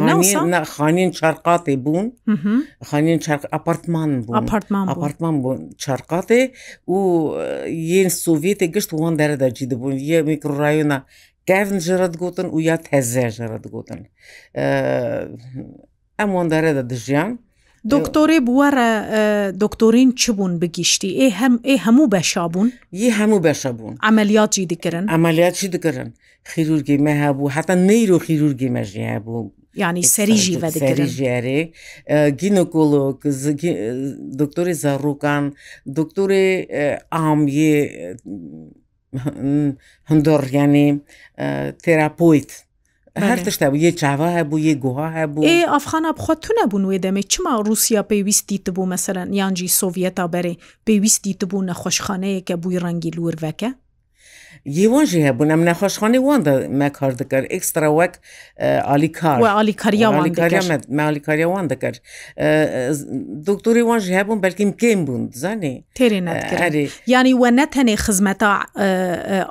xaniyên 0.76 1.12
çarqatê 1.20 1.76
bûn 1.86 2.06
xaniyên 2.90 3.40
apartman 3.52 4.10
bûn 4.28 4.34
apartman 4.34 4.88
apartman 4.88 5.36
bûn 5.44 5.58
çarqatê 5.84 6.52
û 6.88 6.98
yên 7.70 8.08
Sovyetê 8.10 8.66
gişt 8.66 8.90
wan 8.90 9.20
dere 9.20 9.40
de 9.40 9.54
cî 9.54 9.70
dibûn 9.72 9.94
yê 10.10 10.24
mikrorayona 10.24 11.04
gavin 11.48 11.80
ji 11.80 11.94
gotin 12.18 12.46
û 12.56 12.62
ya 12.62 12.78
teze 12.78 13.30
ji 13.30 13.44
gotin 13.74 14.00
em 16.22 16.30
wandere 16.38 16.72
de 16.76 16.90
dijiyan 16.96 17.40
دکتۆرێ 17.96 18.38
بوارە 18.48 18.90
دکتۆرین 19.64 20.10
چ 20.22 20.24
بوون 20.38 20.54
بگیشتی 20.62 21.10
ئێ 21.20 21.28
هەم 21.40 21.54
ئێ 21.70 21.76
هەموو 21.86 22.08
بەشا 22.16 22.46
بوون 22.54 22.68
ی 23.04 23.08
هەموو 23.20 23.40
بەشە 23.48 23.72
بوون 23.78 23.94
ئەمەلیاتی 24.08 24.64
دکردن 24.74 25.06
ئەمەلیاتی 25.14 25.68
دکردن 25.76 26.10
خیرورگی 26.52 26.98
مە 27.06 27.14
هەبوو 27.24 27.54
هەتا 27.56 27.76
نەیر 27.90 28.10
و 28.16 28.20
خیرورگی 28.26 28.70
مەژە 28.76 29.04
بوو 29.26 29.42
ینی 29.84 30.04
سەریژی 30.16 30.56
ژێرێ 31.18 31.62
گینەکۆلۆک 32.40 33.20
دکتۆری 34.42 34.76
زەڕووکان 34.84 35.44
دکتۆری 36.00 36.48
ئامیێ 37.16 37.76
هەندۆڕیانێ 40.10 40.88
تێراپۆیت 41.84 42.52
هەر 43.30 43.40
تشتا 43.46 43.68
بوو 43.72 43.84
یە 43.88 43.92
چاوا 44.02 44.28
هەبوو 44.38 44.64
یە 44.68 44.74
گوها 44.84 45.08
هەبوو 45.18 45.46
ئێ 45.50 45.56
ئافخانە 45.72 46.10
بخوات 46.18 46.40
تو 46.44 46.50
نەبوون 46.60 46.84
وێ 46.90 46.98
دەمێ 47.06 47.24
چما 47.32 47.54
رووسیا 47.68 48.02
پێویستی 48.12 48.58
تبوو 48.66 48.90
مەسەرەن 48.94 49.30
یانجی 49.40 49.74
سۆڤەتا 49.80 50.26
بەرێ 50.34 50.54
پێویستی 50.86 51.38
تبوو 51.40 51.68
نەخۆشخانەیەکە 51.70 52.56
بووی 52.62 52.82
ڕەنگی 52.84 53.16
لوورڤەکە 53.18 53.70
یوان 54.66 55.06
ژی 55.06 55.28
هەبوون 55.28 55.50
ئەم 55.50 55.62
نەخۆشخۆنی 55.70 56.18
واندا 56.20 56.62
مە 56.80 56.90
کار 56.92 57.12
دەکەر 57.12 57.46
ئکسترا 57.56 57.90
وەک 57.94 58.12
ئالیکاریالیکاریالیکاریا 58.62 61.46
وان 61.50 61.68
دەکەر 61.68 61.96
دکتۆری 63.48 63.82
وانژی 63.82 64.14
هەبوون 64.20 64.40
بەلکیم 64.46 64.72
کیم 64.82 65.06
بوون 65.06 65.22
زانانی 65.34 65.84
تێری 65.96 66.90
ینی 67.08 67.34
وە 67.42 67.50
نەتەنێ 67.60 67.96
خزمەتا 67.96 68.52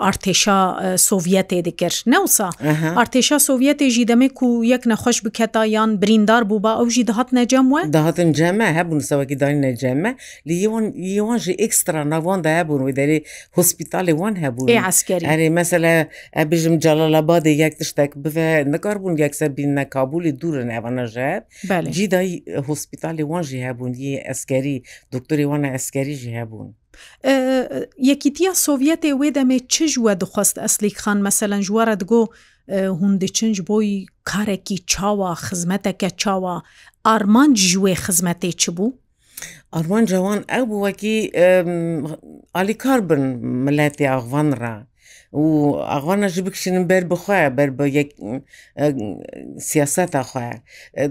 ئارتێشا 0.05 0.61
سوڤەتێ 1.09 1.59
دەکرد 1.69 1.99
نەوسا 2.12 2.49
ئارتێشا 2.97 3.38
سوڤەتێژی 3.47 4.05
دەمێک 4.12 4.43
و 4.43 4.45
یەک 4.73 4.83
نەخۆش 4.93 5.17
بکەتا 5.27 5.62
یان 5.67 5.91
بریندار 6.00 6.45
بوو 6.45 6.62
بە 6.65 6.71
ئەوژی 6.79 7.05
دەهات 7.11 7.29
نەجەم 7.38 7.67
وە 7.73 7.81
داهاتن 7.97 8.31
جەمە 8.38 8.69
هەبوون 8.79 9.00
سەوەکی 9.09 9.37
دانی 9.41 9.59
نەجەمە 9.67 10.11
لیوان 10.47 10.85
یوان 11.19 11.38
ژی 11.45 11.55
ئکسترا 11.65 12.05
ناوان 12.05 12.41
دا 12.45 12.50
هەبوون 12.61 12.83
و 12.83 12.93
دەری 12.99 13.21
هۆسپیتالی 13.57 14.12
وان 14.21 14.35
هەبوو 14.45 14.67
ڕاستگەری 14.99 15.26
هەرێ 15.33 15.49
مەسەلە 15.59 15.93
ئەبژم 16.38 16.75
جاڵە 16.83 17.07
لە 17.14 17.21
بادێ 17.28 17.52
یەک 17.62 17.75
تشتێک 17.81 18.12
بێ 18.25 18.49
نەکاربوون 18.73 19.14
یەکسەر 19.25 19.50
بین 19.59 19.71
نەکبولی 19.78 20.33
دوورن 20.40 20.69
ئەوەنەژێت 20.76 21.43
جیدای 21.97 22.31
هۆسپیتالی 22.67 23.25
وانژی 23.31 23.64
هەبوون 23.67 23.93
یی 24.05 24.14
ئەسکەری 24.28 24.76
دکتۆری 25.14 25.47
وانە 25.50 25.69
ئەسکەریژی 25.76 26.33
هەبوون. 26.38 26.69
یەکیتیە 28.11 28.52
سۆڤەتێ 28.64 29.11
وێ 29.21 29.28
دەمێ 29.37 29.59
چ 29.73 29.75
ژوە 29.95 30.12
دخواست 30.23 30.57
ئەسلی 30.64 30.93
خان 31.02 31.19
مەسەلەن 31.26 31.62
ژوارە 31.69 31.95
دگۆ 32.02 32.23
هوندی 32.99 33.28
چنج 33.37 33.57
بۆی 33.69 33.90
کارێکی 34.31 34.76
چاوە 34.93 35.31
خزمەتەکە 35.47 36.09
چاوە 36.23 36.55
ئارمان 37.07 37.50
ژوێ 37.71 37.95
خزمەتێ 38.05 38.52
چ 38.62 38.64
بوو؟ 38.76 38.90
ئەوان 39.77 40.05
جوان 40.13 40.39
ئەو 40.53 40.65
بووەکی 40.71 41.19
ئالیکار 42.57 43.01
بن 43.09 43.23
ملەتی 43.67 44.11
ئاغوان 44.13 44.49
ڕە. 44.63 44.77
و 45.41 45.45
ئاغانە 45.93 46.29
ji 46.35 46.41
bikişînin 46.47 46.85
ber 46.91 47.03
bixwe 47.11 47.41
ber 47.59 47.69
bi 47.79 47.87
siyaseta 49.69 50.21
xwe 50.31 50.49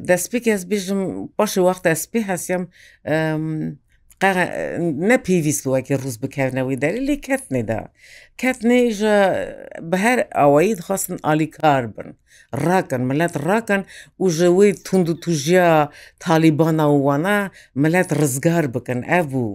destpêk 0.09 0.45
ez 0.55 0.61
bêjim 0.71 1.01
paşê 1.37 1.59
wexta 1.67 1.89
ez 1.95 2.03
pê 2.11 2.19
hesiyem 2.29 2.63
نە 5.07 5.17
پێویست 5.25 5.61
بووەکی 5.65 5.95
ڕوز 6.01 6.15
بکەونەوەی 6.21 6.81
دەری 6.83 7.05
لێ 7.07 7.15
کەتنێدا 7.27 7.81
کەتنێژە 8.41 9.17
بە 9.89 9.97
هەر 10.05 10.19
ئەوەی 10.39 10.75
دخواستن 10.79 11.17
عالی 11.27 11.49
کار 11.59 11.83
بن 11.95 12.09
ڕاکەن 12.65 13.01
ملەت 13.09 13.33
ڕاکەن 13.47 13.81
و 14.21 14.25
ژەوەی 14.37 14.71
تونند 14.85 15.07
و 15.09 15.19
توژیا 15.23 15.67
تالیبانە 16.25 16.85
ووانە 16.93 17.37
ملەت 17.83 18.09
ڕزگار 18.19 18.65
بکەن 18.75 18.99
ئە 19.11 19.19
بوو 19.29 19.49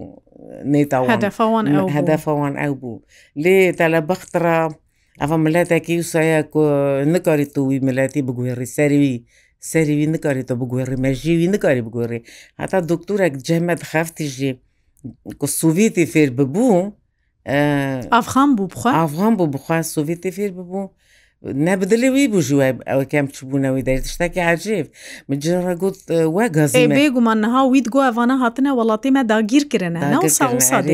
نێتاوان 0.71 1.11
هەدەفەوان 1.95 2.55
ئەو 2.61 2.73
بوو 2.81 3.03
لێ 3.43 3.57
تا 3.77 3.85
لە 3.93 3.99
بەخترا 4.09 4.59
ئەە 5.21 5.35
ملەتێکی 5.45 5.95
وسایە 6.03 6.39
نکاری 7.13 7.45
تووی 7.55 7.83
ملەتی 7.87 8.21
بگوێ 8.27 8.51
ڕیسەروی 8.59 9.17
سەریوی 9.71 10.07
نکاری 10.13 10.43
تۆ 10.49 10.53
بگوێڕی 10.61 10.97
مەژیوی 11.03 11.51
نکاری 11.53 11.85
بگۆڕی 11.87 12.21
هەتا 12.61 12.77
دکتورێک 12.91 13.33
جەمەت 13.47 13.81
خەفتیژی 13.91 14.51
سوڤیتی 15.59 16.05
فێر 16.13 16.29
ببوو 16.37 16.79
ئافخان 18.15 18.49
بوو 18.57 18.67
بخوا 18.73 18.91
ئافغان 18.99 19.33
بوو 19.37 19.53
بخوا 19.55 19.77
سوڤیتی 19.95 20.31
فێر 20.37 20.51
ببوو 20.57 20.83
نەبدلێ 21.67 22.09
وی 22.15 22.25
بژوای 22.33 22.71
ئەوە 22.89 23.05
کەم 23.13 23.25
چبوونەوەی 23.35 23.83
دەی 23.87 23.97
شتێکی 24.13 24.41
عجیب 24.51 24.85
مجرڕگوت 25.29 25.97
وەگەزی 26.37 26.87
بێگومان 26.97 27.37
نها 27.43 27.61
وید 27.73 27.87
گو 27.93 27.99
ئەوانە 28.07 28.35
هاتنە 28.43 28.71
وڵاتیمە 28.79 29.21
داگیرکردن 29.31 29.93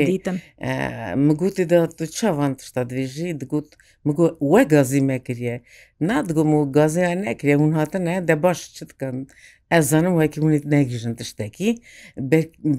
دیتن 0.10 0.38
مگوتی 1.28 1.66
دا 1.72 1.80
تو 1.98 2.04
چاوان 2.18 2.52
تشتا 2.60 2.82
دوێژی 2.90 3.30
دگوت 3.42 3.70
مگو 4.08 4.26
وەگەزی 4.54 5.02
مەکریە 5.10 5.56
نادگوم 6.08 6.50
و 6.58 6.62
گازیان 6.78 7.18
نەکرێ 7.28 7.54
هون 7.62 7.72
هاتنە 7.80 8.16
دە 8.28 8.34
باش 8.44 8.60
چتکەن 8.78 9.18
ez 9.78 9.84
zanim 9.94 10.14
wekî 10.22 10.40
hûn 10.42 10.56
negijin 10.76 11.14
tiştekî 11.20 11.70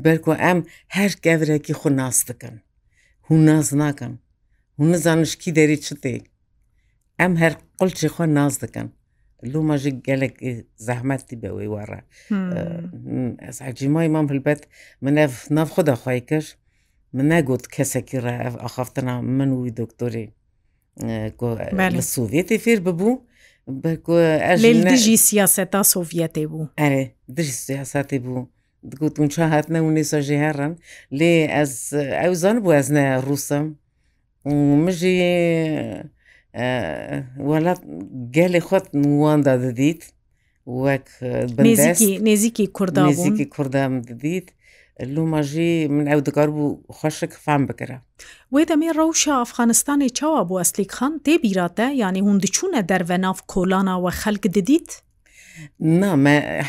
berko 0.05 0.33
em 0.51 0.59
her 0.97 1.11
kevrekî 1.25 1.73
xu 1.81 1.91
nas 2.01 2.19
dikin 2.29 2.55
hûn 3.29 3.43
naz 3.49 3.69
nakin 3.83 4.13
hûn 4.79 4.89
nizanin 4.93 5.25
şikî 5.33 5.51
derî 5.57 5.79
çi 5.87 5.95
tê 6.03 6.15
ئەم 7.21 7.35
هەر 7.43 7.53
قلچی 7.81 8.09
خۆ 8.15 8.25
ناز 8.39 8.55
دەکەن 8.65 8.89
لومەژی 9.53 9.93
گەلێک 10.09 10.37
زەحمەتی 10.87 11.37
بەوەی 11.43 11.69
وەڕە 11.75 12.01
ئەسعجیمای 13.47 14.09
مام 14.15 14.27
هەلبەت 14.33 14.61
منە 15.05 15.25
نافخۆدا 15.57 15.95
خی 16.03 16.21
کەش 16.31 16.47
من 17.17 17.27
نەگوت 17.33 17.65
کەسێکی 17.75 18.19
ڕە 18.25 18.35
ئەخافتنا 18.65 19.15
من 19.39 19.51
وی 19.59 19.71
دکتۆری 19.83 20.27
لە 21.99 22.03
سوڤێتی 22.15 22.59
فێر 22.65 22.79
ببوو 22.87 23.13
دژی 24.93 25.17
سیاسەتا 25.29 25.81
سۆڤەتی 25.93 26.45
بوو 26.51 26.65
ئەرێ 26.83 27.05
دژی 27.37 27.55
سیاستی 27.69 28.19
بوو 28.25 28.43
دگوت 28.91 29.15
اونچا 29.21 29.45
هاتنە 29.55 29.79
ونی 29.87 30.05
سۆژی 30.13 30.39
هەڕن 30.45 30.73
لێ 31.19 31.33
ئەو 32.23 32.35
زان 32.43 32.57
بوو 32.63 32.77
ئەزنە 32.79 33.03
ڕووسم 33.27 33.67
مژی 34.85 35.17
وەڵات 36.55 37.81
گەلی 38.37 38.61
خۆت 38.67 38.87
نواندا 39.03 39.55
دەدیت 39.65 40.03
وەک 40.83 41.07
نێزیکی 42.27 42.67
کوردازیکی 42.77 43.45
کوردام 43.57 43.93
دەدیت 44.11 44.49
لوماژی 45.15 45.73
من 45.95 46.05
ئەو 46.11 46.21
دەگار 46.29 46.49
بوو 46.55 46.81
خۆشک 46.99 47.33
فام 47.45 47.63
بکرە 47.69 47.99
وێ 48.53 48.63
دەمێ 48.71 48.91
ڕەوشە 48.99 49.35
ئەفغانستانی 49.41 50.11
چاوا 50.19 50.43
بوو 50.49 50.61
ئەسلیک 50.63 50.91
خان 50.97 51.13
تێبیراتە 51.27 51.87
ینی 52.03 52.21
هون 52.27 52.39
دچوونە 52.45 52.81
دەرە 52.91 53.19
ناف 53.25 53.39
کۆلانەوە 53.53 54.11
خەلک 54.23 54.45
دەدیت؟ 54.57 54.91
نا 56.01 56.11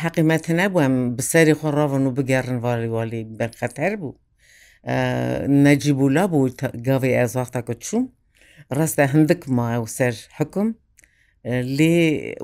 حەقیمەت 0.04 0.46
نەبووم 0.60 0.94
بسەری 1.18 1.56
خۆڕاون 1.62 2.04
و 2.08 2.16
بگەڕن 2.18 2.58
واریوالی 2.66 3.22
بەرخەتەر 3.40 3.94
بوو 4.02 4.14
نەجیبولا 5.64 6.26
بوو 6.32 6.50
گاوی 6.88 7.16
ئازاختا 7.18 7.62
کە 7.68 7.74
چوم 7.86 8.06
ڕاستە 8.80 9.06
هەندێک 9.14 9.42
ماوە 9.58 9.88
سەر 9.98 10.16
حکم 10.38 10.68
لێ 11.78 11.96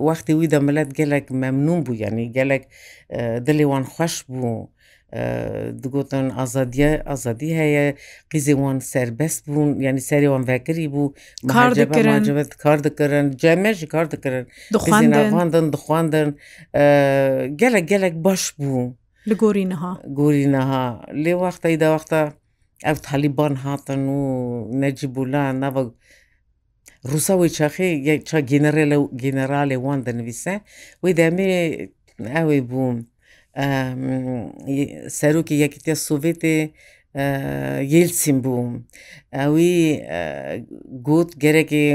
وەختی 0.07 0.34
وی 0.39 0.48
دەمەلەت 0.55 0.89
گەلێک 1.00 1.25
مەمنون 1.41 1.79
بوو 1.86 1.96
یعنی 2.03 2.25
گەلێک 2.38 2.63
دلێوان 3.48 3.84
خوۆش 3.93 4.15
بوو. 4.29 4.69
digotin 5.84 6.27
azadiye 6.43 6.91
azadî 7.13 7.50
heye 7.62 7.88
qîzê 8.31 8.53
wan 8.62 8.77
serbest 8.93 9.41
bûn 9.53 9.69
yanî 9.86 10.01
serê 10.10 10.27
wan 10.34 10.43
vekirî 10.48 10.86
bû 10.93 11.03
kar 12.60 12.81
dikirin 12.86 13.27
ceme 13.43 13.72
jî 13.77 13.88
kar 13.96 14.05
dikirin 14.12 14.46
dixwandin 14.75 15.65
dixwandin 15.74 16.29
gelek 17.62 17.86
gelek 17.93 18.13
baş 18.27 18.41
bû 18.60 18.74
li 19.29 19.34
gorî 19.43 19.65
niha 19.72 19.91
gorî 20.19 20.46
niha 20.55 20.86
lê 21.24 21.34
wexta 21.43 21.69
da 21.81 21.88
wexta 21.93 22.22
ev 22.89 22.96
talîban 23.07 23.53
hatin 23.63 24.01
û 24.17 24.22
necîbulan 24.84 25.53
nava 25.63 25.84
ڕووساوی 27.12 27.50
چاخێ 27.58 27.90
چا 28.30 28.38
گێنەرێ 28.50 28.86
لەو 28.92 29.04
گێنەراڵێ 29.22 29.78
وان 29.86 30.00
دەنوویسە 30.08 30.56
وی 31.04 31.12
دامێ 31.20 31.46
ئەوەی 32.36 32.62
بووم 32.70 32.98
سەرۆکی 35.20 35.56
یەکتیا 35.64 35.96
سوڤێتێ 36.06 36.56
یلسیم 37.94 38.38
بووم 38.44 38.72
ئەوی 39.40 39.70
گوت 41.08 41.29
گەرەێ 41.44 41.86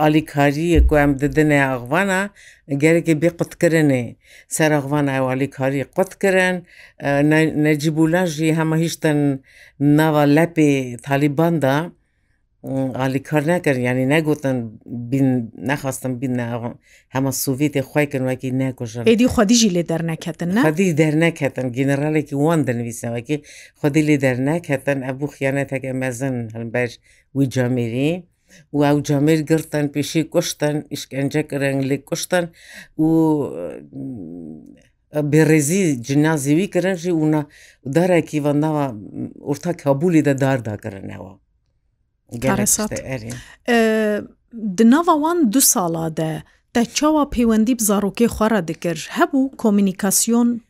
ئالیکاریە 0.00 0.80
کو 0.88 0.94
ئەم 1.00 1.12
ددنێ 1.22 1.58
ئاغوانە 1.66 2.22
گەرەێ 2.82 3.14
بێ 3.22 3.30
قوتکردێ 3.38 4.04
سەر 4.56 4.70
ئەغوان 4.76 5.06
ئاوالیکاری 5.14 5.82
قوتکردن 5.96 6.56
نەجیبولاژی 7.66 8.56
هەمە 8.58 8.76
هیچتن 8.84 9.18
ناوە 9.98 10.22
لەپێ 10.36 10.70
تالیباندا 11.06 11.76
عالی 12.94 13.18
کار 13.28 13.42
نکرد 13.52 13.78
یعنی 13.88 14.04
نگوتن 14.06 14.56
بین 15.10 15.28
نخواستم 15.70 16.12
بین 16.22 16.36
هەمە 17.14 17.32
سوڤێتی 17.44 17.82
خی 17.90 18.06
کردنوەکی 18.12 18.44
نکوژن 18.60 19.04
ئێدی 19.04 19.26
خودیژی 19.34 19.68
لێ 19.76 19.82
دەرنەکەتن 19.90 20.50
خدی 20.66 20.88
دەرنەکەتن 21.02 21.66
گنرالێکی 21.78 22.34
وان 22.44 22.60
دەنویسەوەکی 22.68 23.36
خودی 23.80 24.02
لێ 24.08 24.16
دەرنەکەتن 24.26 24.98
ئەبوو 25.06 25.32
خیانەتێک 25.34 25.82
ئەمەزن 25.90 26.34
هەمبەر 26.56 26.90
وی 27.36 27.46
جامێری 27.54 28.12
و 28.72 28.78
ئەو 28.88 28.98
جامێر 29.08 29.40
گرتن 29.50 29.86
پیشی 29.94 30.22
کوشتن 30.34 30.76
ئیشکەنجە 30.94 31.42
کرنگ 31.50 31.80
لێ 31.90 31.96
کوشتن 32.08 32.44
و 33.06 33.08
بێڕێزی 35.32 35.82
جنازیوی 36.08 36.66
کرنجی 36.74 37.12
ونا 37.22 37.42
دارێکی 37.96 38.38
بەنداوە 38.46 38.84
ئورتا 39.48 39.72
کابولی 39.82 40.22
دە 40.28 40.32
دارداگرنەوە 40.42 41.32
Di 44.78 44.84
nava 44.84 45.14
wan 45.16 45.50
du 45.50 45.60
sala 45.60 46.10
de 46.16 46.28
te 46.72 46.84
çawa 46.96 47.24
pêwendî 47.36 47.74
bi 47.78 47.82
zarokê 47.90 48.26
xwe 48.36 48.46
re 48.50 48.68
dikir 48.68 48.98
hebû 49.16 49.56
komunikasyon 49.56 50.60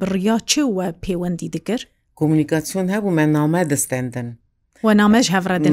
biriya 0.00 0.38
çi 0.46 0.60
we 0.62 0.88
pêwendî 1.02 1.52
dikir? 1.52 1.88
Komunikasyon 2.16 2.88
hebû 2.88 3.10
me 3.14 3.32
name 3.32 3.70
distendin. 3.70 4.38
namej 4.84 5.30
hevre 5.30 5.64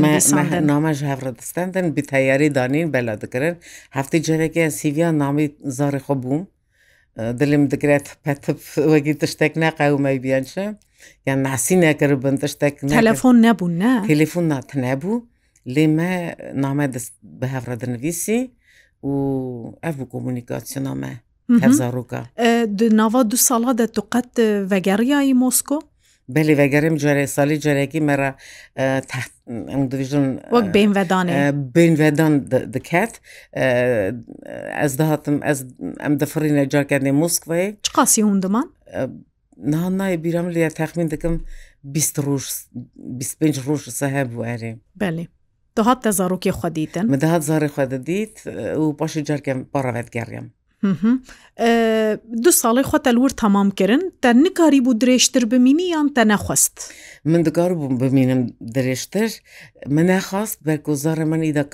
distendin 1.39 1.95
bi 1.95 2.01
teyarê 2.01 2.55
danên 2.55 2.93
bela 2.93 3.21
dikirin 3.21 3.57
heftê 3.91 4.21
cereke 4.23 4.71
sîviya 4.79 5.09
namê 5.23 5.51
zarê 5.67 5.99
xwe 5.99 6.13
bûm 6.23 6.45
dilim 7.39 7.71
dikiret 7.71 8.17
petib 8.23 8.57
wegî 8.93 9.17
tiştek 9.17 9.55
neqewme 9.55 10.23
biyan 10.23 10.43
şim. 10.43 10.77
یان 11.27 11.39
ناسی 11.47 11.75
نەکردبن 11.83 12.35
تشتێک 12.43 12.75
تەلەفۆن 12.99 13.35
نەبوو 13.47 13.67
نه 13.81 13.91
تەلفۆن 14.11 14.45
ناتنەبوو 14.53 15.15
لێمە 15.73 16.11
نامە 16.63 16.85
دەست 16.93 17.13
بە 17.39 17.47
هەڕەدنویسی 17.55 18.39
و 19.09 19.11
ئەف 19.83 19.93
بوو 19.99 20.11
کۆمونیکاسیۆنامە 20.13 21.11
هەزارۆکە 21.63 22.21
ناوا 22.99 23.21
دو 23.31 23.37
ساڵا 23.47 23.71
دەتوقەت 23.81 24.29
ڤگەریایی 24.71 25.37
مۆسکۆ 25.43 25.79
بەلی 26.35 26.55
ڤگەرم 26.61 26.95
جارێ 27.03 27.25
ساڵی 27.35 27.57
جارێکی 27.63 27.99
مرە 28.09 28.29
وەک 30.55 30.65
بینڤدان 30.75 31.25
بینڤدان 31.75 32.33
دکات 32.75 33.13
ئەس 34.79 34.93
داهاتم 34.99 35.35
ئەم 36.03 36.13
دەفرینە 36.21 36.63
جارکردێ 36.73 37.11
مۆسکڤەیە 37.21 37.67
چ 37.85 37.87
قاسی 37.97 38.21
هوندمان؟ 38.27 38.67
نان 39.63 39.93
نایە 39.99 40.17
بیرام 40.23 40.47
لە 40.55 40.69
تەخمین 40.79 41.07
دەکەم 41.13 41.35
پێ 43.39 43.49
ڕۆژ 43.67 43.81
سەهە 43.99 44.23
بوارێ 44.31 44.71
بەێ 44.99 45.25
دەهات 45.77 45.99
تە 46.03 46.09
زارۆکی 46.19 46.53
خودیتن 46.59 47.05
مەدەهات 47.15 47.43
زارێ 47.49 47.69
خودەدیت 47.75 48.35
و 48.83 48.87
پاشی 48.99 49.21
جارکەم 49.27 49.59
پاڕەوەت 49.73 50.07
گەڕێم 50.15 50.47
دو 52.43 52.51
ساڵی 52.61 52.83
خۆ 52.89 52.97
تەلور 53.07 53.31
تەمامکردن 53.41 54.03
تە 54.23 54.29
نکاری 54.43 54.81
بوو 54.85 54.99
درێژتر 55.03 55.43
بمینی 55.53 55.85
یان 55.95 56.07
تە 56.15 56.23
نەخواست 56.31 56.75
من 57.31 57.41
دکار 57.47 57.71
بووم 57.79 57.95
ببینم 58.03 58.41
درێژتر 58.77 59.29
من 59.95 60.05
نەخواست 60.11 60.57
بەرکۆزارە 60.67 61.25
منی 61.31 61.53
دەک 61.59 61.71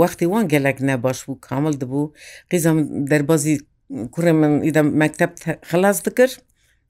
وەختی 0.00 0.26
وان 0.32 0.44
گەلک 0.52 0.78
نەباش 0.88 1.18
بوو 1.26 1.40
کامل 1.48 1.74
دەبوو 1.82 2.04
قیزم 2.50 2.78
دەربازی 3.10 3.54
کوڕێ 4.14 4.32
من 4.40 4.52
ئیدە 4.66 4.82
مەکتب 5.02 5.30
خلاص 5.70 5.98
دکرد 6.06 6.34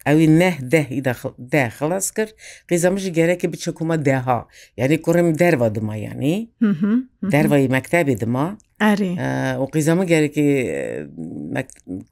ئەوی 0.06 0.26
نەه 0.40 0.54
دەهی 0.72 1.00
دە 1.54 1.64
خلاص 1.78 2.06
کرد 2.16 2.32
قیزەمەشی 2.70 3.12
گەرەکی 3.18 3.46
بچکومە 3.52 3.96
دەها 4.08 4.38
یعنی 4.80 4.96
کوڕم 5.04 5.28
دەرەوە 5.42 5.68
دما 5.76 5.94
ینی 6.06 6.36
دەروایی 7.34 7.68
مەکتتەبی 7.76 8.16
دما 8.22 8.46
و 9.62 9.64
قیزەمە 9.74 10.04
گەرەکی 10.12 10.46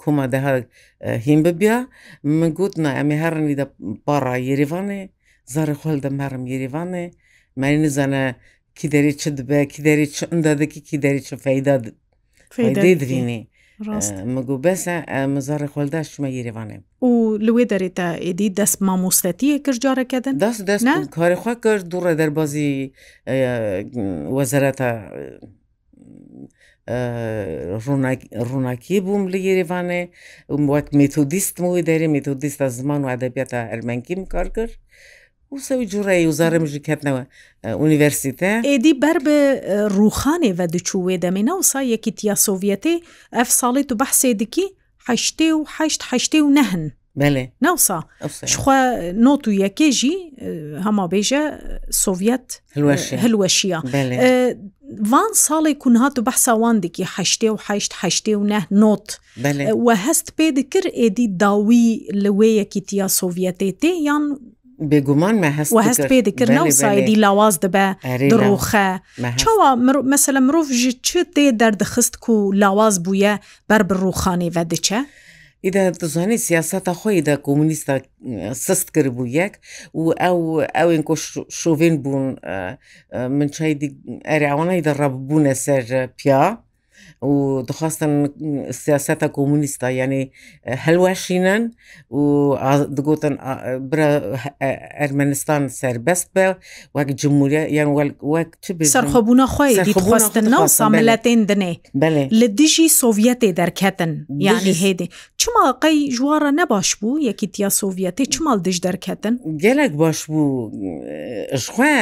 کومە 0.02 0.24
دەها 0.32 0.52
هیم 1.26 1.40
ببیا 1.46 1.76
من 2.40 2.50
گوتنا 2.58 2.90
ئەمی 2.98 3.16
هەرنی 3.22 3.54
دە 3.60 3.66
پارا 4.06 4.34
یریوانێ 4.48 5.00
زارە 5.54 5.74
خۆل 5.80 5.98
دەم 6.04 6.14
هەرم 6.24 6.42
یریوانێ 6.52 7.04
مەری 7.60 7.78
نزانە 7.86 8.24
کی 8.78 8.86
دەری 8.94 9.12
چ 9.20 9.24
دبێ 9.38 9.60
کی 9.72 9.80
دەری 9.86 10.06
چ 10.16 10.18
ئەدادەکی 10.32 10.80
کی 10.88 10.96
دەری 11.04 11.20
چ 11.26 11.30
فەیدا 11.44 11.74
فەیدەی 12.56 12.94
درینی. 13.02 13.40
مگو 14.36 14.54
بەسە 14.66 14.94
مزارە 15.34 15.68
خۆلدا 15.72 16.00
شمە 16.12 16.28
یێریوانێ 16.36 16.78
و 17.08 17.10
لێ 17.46 17.64
دەرێتە 17.72 18.08
ئێدی 18.24 18.48
دەست 18.60 18.78
مامۆستەتیە 18.86 19.56
کرد 19.64 19.78
جارەکەدن 19.84 20.34
دەست 20.46 20.60
دەست 20.70 20.84
کارێخوا 21.16 21.54
کرد 21.64 21.84
دوڕە 21.92 22.12
دەربازی 22.20 22.70
وەزارەتە 24.36 24.90
ڕووناکی 28.48 28.98
بووم 29.06 29.22
لە 29.32 29.38
یێریوانێ 29.48 30.02
وات 30.72 30.86
متودیست 31.00 31.54
موی 31.62 31.82
دەری 31.88 32.08
متودیستە 32.14 32.66
زمان 32.78 33.00
و 33.04 33.08
عدەبێتە 33.14 33.60
ئەرمەنکیم 33.72 34.20
کار 34.34 34.46
کرد. 34.56 34.74
وسەوی 35.56 35.86
جوڕایی 35.92 36.26
وزارەمژی 36.30 36.80
کردنەوە 36.88 37.22
ئونیڤرسیتە 37.80 38.50
ئێدی 38.70 38.94
بەر 39.02 39.16
بە 39.26 39.38
ڕوخانێ 39.98 40.52
دچوو 40.74 41.06
وێ 41.06 41.16
دەمێنە 41.24 41.54
و 41.58 41.62
سا 41.70 41.80
یەکیتیا 41.94 42.34
سۆڤەتی 42.46 42.96
ئەف 43.36 43.48
ساڵی 43.60 43.82
و 43.92 43.98
بەحسێ 44.02 44.30
دیکی 44.40 44.66
هەشتێ 45.08 45.48
و 45.58 45.62
هەشت 45.76 46.00
هەشتێ 46.10 46.40
و 46.44 46.50
نەهن 46.58 46.84
بەێ 47.20 47.44
ناوسا 47.64 47.98
شخوا 48.52 48.78
نۆت 49.24 49.42
و 49.48 49.52
یەکێژی 49.64 50.16
هەما 50.86 51.04
بێژە 51.12 51.42
سۆڤەت 52.02 52.48
هەلوەشیە 53.22 53.78
وان 55.12 55.30
ساڵی 55.46 55.74
کوونهات 55.82 56.14
و 56.18 56.22
بەحساواندێکی 56.28 57.04
هەشتێ 57.16 57.48
و 57.54 57.58
هەشت 57.68 57.92
هەشتێ 58.02 58.34
و 58.38 58.44
نە 58.52 58.60
نۆت 58.82 59.06
وە 59.86 59.94
هەست 60.06 60.26
پێ 60.36 60.46
دکرد 60.58 60.88
ئێدی 61.00 61.26
داوی 61.42 61.84
لەوەیەکی 62.22 62.80
تیا 62.88 63.06
سۆڤەتێ 63.18 63.70
تێ 63.80 63.92
یان 64.08 64.24
بێگومانمە 64.88 65.50
هەست 65.58 65.72
هەست 65.88 66.04
پێ 66.10 66.18
دەکردن 66.28 66.58
و 66.58 66.70
سایدی 66.84 67.16
لاواز 67.24 67.54
دەبە 67.64 67.86
دڕۆخە 68.32 68.86
چاوە 69.40 69.68
مەسەلە 70.12 70.40
مرۆڤ 70.46 70.66
ژ 70.80 70.84
چ 71.06 71.10
دێ 71.36 71.46
دەردەخست 71.60 72.12
و 72.32 72.36
لاواز 72.62 72.94
بووە 73.06 73.32
بەر 73.70 73.82
بڕووخانێ 73.88 74.48
بە 74.56 74.62
دچە؟ 74.72 75.00
ئیدا 75.66 75.82
دەزانێت 76.00 76.40
سیاستا 76.48 76.92
خۆیدا 77.00 77.34
کۆمونیستا 77.46 77.94
سست 78.66 78.88
کرد 78.94 79.10
بوو 79.16 79.26
یەک 79.38 79.52
و 80.00 80.04
ئەو 80.24 80.38
ئەوێن 80.78 81.02
کۆ 81.08 81.14
شوڤێن 81.60 81.94
بوون 82.02 82.26
منچای 83.38 83.72
ئەریاوانای 84.30 84.84
دەڕەبوونە 84.86 85.52
سەر 85.64 85.82
پیا. 86.18 86.44
ودخواستن 87.22 88.10
سیاسەتە 88.82 89.26
کۆمونیستە 89.36 89.88
یعنی 89.90 90.32
هەلواشینەن 90.86 91.62
و 92.10 92.54
دگوتن 92.96 93.34
ئەرمەنستان 95.00 95.62
سربەست 95.80 96.28
بە 96.36 96.46
وەک 96.96 97.08
جمهوریە 97.22 97.62
یان 97.78 97.88
وەک 98.34 98.48
سەرخۆبوونا 98.96 99.46
خۆی 99.54 99.72
دیخواستنەوە 99.88 100.66
ساملەتێن 100.78 101.40
دنێ 101.50 101.72
لە 102.40 102.46
دیژی 102.58 102.88
سۆڤەتێ 103.00 103.50
دەرکەتن 103.60 104.12
یانی 104.46 104.74
هێدێ 104.82 105.06
چماقەی 105.40 105.98
ژوارە 106.16 106.50
نەباش 106.60 106.88
بوو 107.00 107.22
یەکیتیا 107.28 107.68
سۆڤەتی 107.80 108.24
چماڵ 108.34 108.58
دش 108.66 108.78
دەرکەتن 108.86 109.34
گەلێک 109.64 109.92
باش 110.02 110.18
بوو 110.30 110.70
ژخوا 111.62 111.94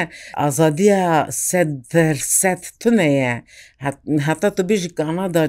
ئازادیە 0.43 1.01
سەد 1.49 1.71
دەرسەت 1.93 2.63
تونەیە 2.81 3.35
هەتا 4.27 4.49
تو 4.57 4.63
بژ 4.69 4.83
بژی 4.89 4.97
کانادا 4.99 5.45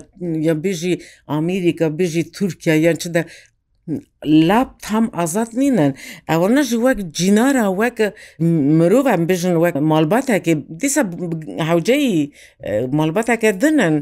یا 0.48 0.54
بژی 0.64 0.94
ئامریکا 1.30 1.88
بژی 2.00 2.22
تورکیا 2.36 2.76
یان 2.86 2.98
چ 3.02 3.10
دە 3.16 3.22
لاپ 4.50 4.70
هەم 4.90 5.06
ئازاد 5.20 5.50
نینەن 5.62 5.92
ئەوەنەژ 6.32 6.70
وەک 6.86 7.00
جینارە 7.20 7.66
وەک 7.82 7.98
مرۆڤ 8.78 9.06
ئەم 9.12 9.24
بژن 9.30 9.56
وەک 9.64 9.76
مالباتێکی 9.92 10.54
دیسە 10.82 11.02
هەوجەی 11.70 12.06
مالباتەکە 12.98 13.50
دنن 13.62 13.96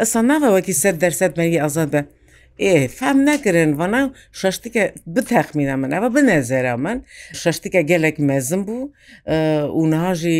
ئەسا 0.00 0.20
ناوەوەکی 0.30 0.74
سەر 0.82 0.94
دەرسەت 1.02 1.32
مەری 1.38 1.62
ئازاد 1.64 1.90
بە. 1.94 2.00
فەم 2.98 3.18
نەکردن 3.28 3.70
وەنا 3.80 4.00
شەشتکە 4.40 4.82
بتەخمینە 5.14 5.74
من 5.82 5.90
ئەوە 5.96 6.08
بنێزێرا 6.14 6.74
من 6.84 6.98
شەشتکە 7.42 7.80
gelek 7.90 8.16
mezin 8.30 8.60
bû 8.68 8.78
û 9.78 9.80
niha 9.92 10.12
jî 10.20 10.36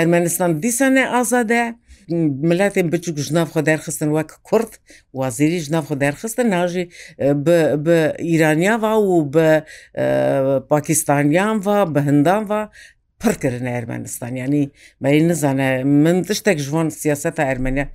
Ermenistan 0.00 0.50
dîsa 0.62 0.88
ne 0.96 1.04
azad 1.18 1.50
e 1.62 1.64
ملاتێن 2.42 2.86
بچوک 2.90 3.16
ژناافخۆ 3.26 3.60
دەرخستن 3.70 4.08
وەک 4.16 4.30
کورت 4.48 4.70
وازیری 5.18 5.58
ژناافخۆ 5.66 5.94
دەرخستن 6.04 6.46
ناژی 6.56 6.84
بە 7.86 7.98
ئیرانیاوا 8.26 8.92
و 9.02 9.30
بە 9.34 9.48
پاکستانیان 10.72 11.56
و 11.66 11.68
بە 11.94 12.00
هەندان 12.08 12.42
و 12.50 12.68
پڕکردن 13.22 13.66
ئەرمەنستان 13.74 14.32
ینی 14.42 14.64
مەری 15.04 15.22
نزانە 15.30 15.68
من 16.04 16.16
تشتێک 16.28 16.58
ژوان 16.66 16.88
سیاسەتە 17.02 17.42
ئەرمەنیا 17.48 17.86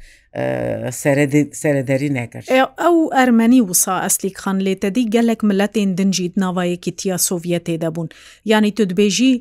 سەرەدەری 1.61 2.09
نەکرد 2.19 2.47
ئەو 2.83 2.95
ئەرمەنی 3.17 3.61
وسا 3.69 3.95
ئەسلی 4.05 4.31
خان 4.41 4.57
لێتەدی 4.67 5.05
گەلک 5.15 5.39
ملەتێن 5.49 5.91
دنجیت 5.99 6.33
ناوایەکی 6.43 6.91
تیا 6.99 7.17
سۆڤەتێ 7.29 7.75
دەبوون 7.83 8.07
ینی 8.45 8.71
تو 8.71 8.83
دبێژی 8.91 9.33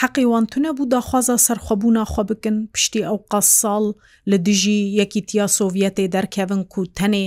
حەقیوانتونە 0.00 0.70
بوو 0.76 0.88
داخوازە 0.94 1.36
سەرخەبوو 1.46 1.92
ناخوا 1.98 2.22
بکن 2.30 2.56
پشتی 2.74 3.02
ئەو 3.08 3.18
قە 3.30 3.40
ساڵ 3.60 3.84
لە 4.30 4.36
دژی 4.46 4.78
یەکیتیا 5.00 5.46
سۆڤەتێ 5.58 6.04
دەرکەون 6.14 6.60
و 6.76 6.80
تەنێ 6.98 7.24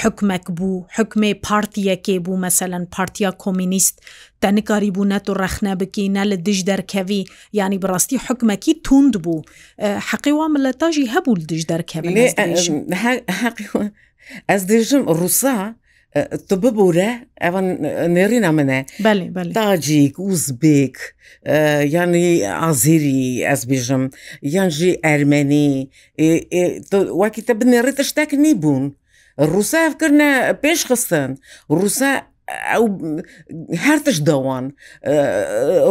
حکمەک 0.00 0.44
بوو 0.56 0.76
حکمێ 0.96 1.30
پارتیەکێ 1.46 2.16
بوو 2.24 2.42
مەسەلەن 2.46 2.84
پارتیا 2.94 3.30
کۆمینیست 3.42 3.96
تەنکاری 4.42 4.90
بوو 4.94 5.08
نەت 5.12 5.26
و 5.28 5.38
ڕەخنە 5.42 5.72
بکینە 5.80 6.22
لە 6.30 6.36
دژ 6.46 6.58
دەرکەوی 6.70 7.22
ینی 7.60 7.78
بڕاستی 7.82 8.22
حکمەکی 8.26 8.72
توند 8.84 9.14
بوو 9.24 9.42
حەقیوا 10.08 10.46
ملەتاژی 10.54 11.10
هەبوو 11.14 11.38
دژ 11.50 11.62
دەرکەوی 11.70 12.16
ئەس 14.50 14.62
دژم 14.72 15.02
ڕووسا 15.18 15.56
bibûre 16.62 17.20
evan 17.40 17.64
nêrîna 18.14 18.52
min 18.52 18.68
e 18.68 18.84
Dacîk, 19.54 20.18
Uzbek 20.18 20.96
yanî 21.94 22.48
Azîrî 22.68 23.42
ez 23.52 23.62
bêjim 23.70 24.12
yan 24.42 24.68
jî 24.68 25.00
Ermenî 25.02 25.88
wekî 27.20 27.42
te 27.46 27.60
bi 27.60 27.64
nêrî 27.64 27.96
tiştek 27.96 28.32
nîbûn. 28.32 28.94
Rûsa 29.38 29.78
ev 29.88 29.92
kirine 30.00 30.30
pêşxistin 30.62 31.30
Rûsa 31.70 32.12
ئەو 32.70 32.84
هەرتش 33.84 34.18
دەوان 34.28 34.64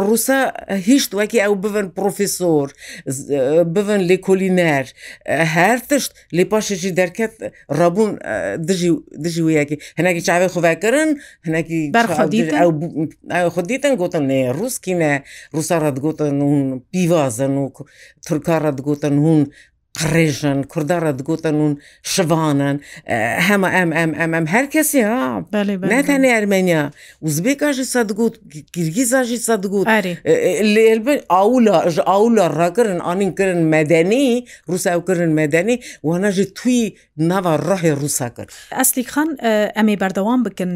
ڕووسا 0.06 0.40
هیچ 0.90 1.04
وەکی 1.20 1.40
ئەو 1.44 1.54
بن 1.64 1.88
پرۆفیسۆر 1.98 2.66
بن 3.76 4.00
لێ 4.10 4.18
کۆلینەر 4.28 4.86
هەرتشت 5.56 6.12
لێ 6.36 6.44
پاشێکی 6.52 6.92
دەرکەت 7.00 7.34
ڕبوون 7.80 8.12
دژی 9.24 9.44
وەیەکی 9.46 9.78
هەناکی 10.00 10.22
چاوێ 10.28 10.48
خوڤکردن 10.54 11.10
هەناکی 11.48 11.78
خودیتن 13.56 13.94
گوتن 14.02 14.24
نێ 14.30 14.40
ڕوسکینە 14.58 15.14
ڕووسا 15.56 15.76
ڕەتگوتن 15.84 16.36
هون 16.50 16.66
پیوازن 16.92 17.54
و 17.60 17.66
ترکارە 18.26 18.72
دگوتن 18.78 19.16
هون 19.24 19.42
قڕێژن 19.98 20.60
کوردارە 20.72 21.12
دگوتن 21.20 21.56
و 21.66 21.76
شوانن 22.14 22.76
هەمە 23.48 23.70
ئەم 23.76 23.90
ئەم 23.98 24.12
ئەم 24.20 24.32
ئەم 24.36 24.46
هەر 24.54 24.66
کەسی 24.76 25.02
ها 25.10 25.46
نەتەنێ 25.94 26.30
ئەرمێنیا 26.36 26.84
وزبێکژی 27.26 27.86
سەدگوت 27.96 28.36
گرگیزاژی 28.76 29.40
سەدگوت 29.50 29.88
لێب 30.74 31.06
ئاولا 31.32 31.78
ژ 31.94 32.00
ئاولا 32.12 32.46
ڕاکردن 32.60 33.00
ئانینکردن 33.08 33.62
مەدەنی 33.76 34.24
رووساوکردن 34.70 35.32
مەدەنی 35.42 35.76
وانەژی 36.08 36.46
توی 36.58 36.80
ناوە 37.32 37.54
ڕاهێ 37.68 37.92
رووسا 38.02 38.28
کرد 38.36 38.50
ئەسلی 38.80 39.04
خان 39.12 39.30
ئەمێ 39.78 39.96
بەردەوام 40.02 40.40
بکن 40.46 40.72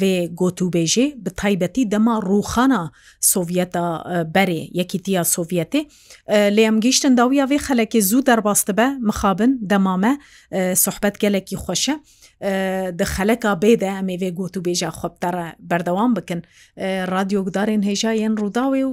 وێ 0.00 0.14
گۆتوبێژێ 0.40 1.06
بە 1.24 1.30
تایبەتی 1.40 1.84
دەما 1.94 2.14
ڕوخانە 2.30 2.82
سۆڤەتە 3.32 3.84
بەرێ 4.34 4.62
یەکیتییا 4.80 5.22
سۆڤەتێ 5.34 5.80
لێم 6.56 6.76
گەیشتن 6.84 7.12
داویە 7.20 7.44
وێ 7.50 7.58
خەلەکی 7.68 8.00
زوو 8.10 8.22
دەرب 8.28 8.47
ڕاستە 8.48 8.72
بە 8.78 8.86
مخابن 9.08 9.50
دەمامە 9.70 10.12
سوحبەت 10.84 11.16
gelekî 11.22 11.56
xweşe 11.64 11.96
di 12.98 13.04
xeleka 13.14 13.52
bê 13.62 13.72
de 13.80 13.88
em 14.00 14.08
êvê 14.16 14.30
got 14.38 14.54
û 14.56 14.60
bêja 14.66 14.88
xweptere 14.98 15.46
berdewam 15.70 16.10
bikin 16.18 16.40
radyogudarên 17.14 17.82
hêja 17.88 18.12
yên 18.22 18.34
rûdawê 18.42 18.82
û 18.90 18.92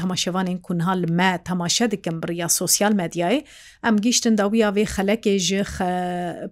temaşevanên 0.00 0.58
kunha 0.66 0.92
li 1.00 1.06
me 1.12 1.30
temaşe 1.44 1.86
dikim 1.90 2.22
biriya 2.22 2.48
sosyal 2.48 2.92
medyayê 2.92 3.40
em 3.88 3.96
gîştin 4.04 4.34
dawiya 4.38 4.68
vê 4.76 4.84
xelekê 4.96 5.34
ji 5.38 5.62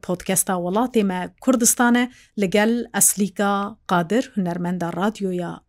podkesta 0.07 0.53
welatê 0.53 1.03
me 1.05 1.31
Kurdistan 1.41 1.95
e 1.95 2.11
li 2.41 2.51
gel 2.51 2.73
eslîka 2.99 3.77
qadir 3.91 4.25
hunermenda 4.35 4.93
radyoya 4.93 5.61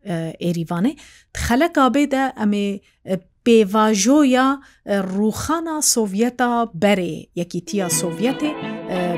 êrîvanê 0.49 0.93
xeleka 1.47 1.85
bê 1.95 2.11
de 2.11 2.21
em 2.43 2.51
ê 2.65 2.79
پێڤژۆیە 3.45 4.45
ڕوخانە 5.15 5.77
سۆڤەتە 5.93 6.49
بەرێ 6.83 7.13
یەکیتیە 7.39 7.87
سۆڤەتێ 7.99 8.51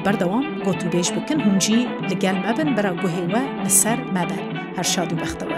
بەردەوام 0.06 0.46
گۆتوبێژ 0.66 1.08
بکن 1.18 1.40
هونجی 1.46 1.80
لەگەل 2.10 2.38
مەبن 2.46 2.70
بەرە 2.76 2.92
گوهێوە 3.02 3.42
لەسەر 3.64 4.00
مەبە 4.16 4.40
هەر 4.76 4.86
شاد 4.94 5.10
و 5.12 5.16
بەختەوە. 5.22 5.58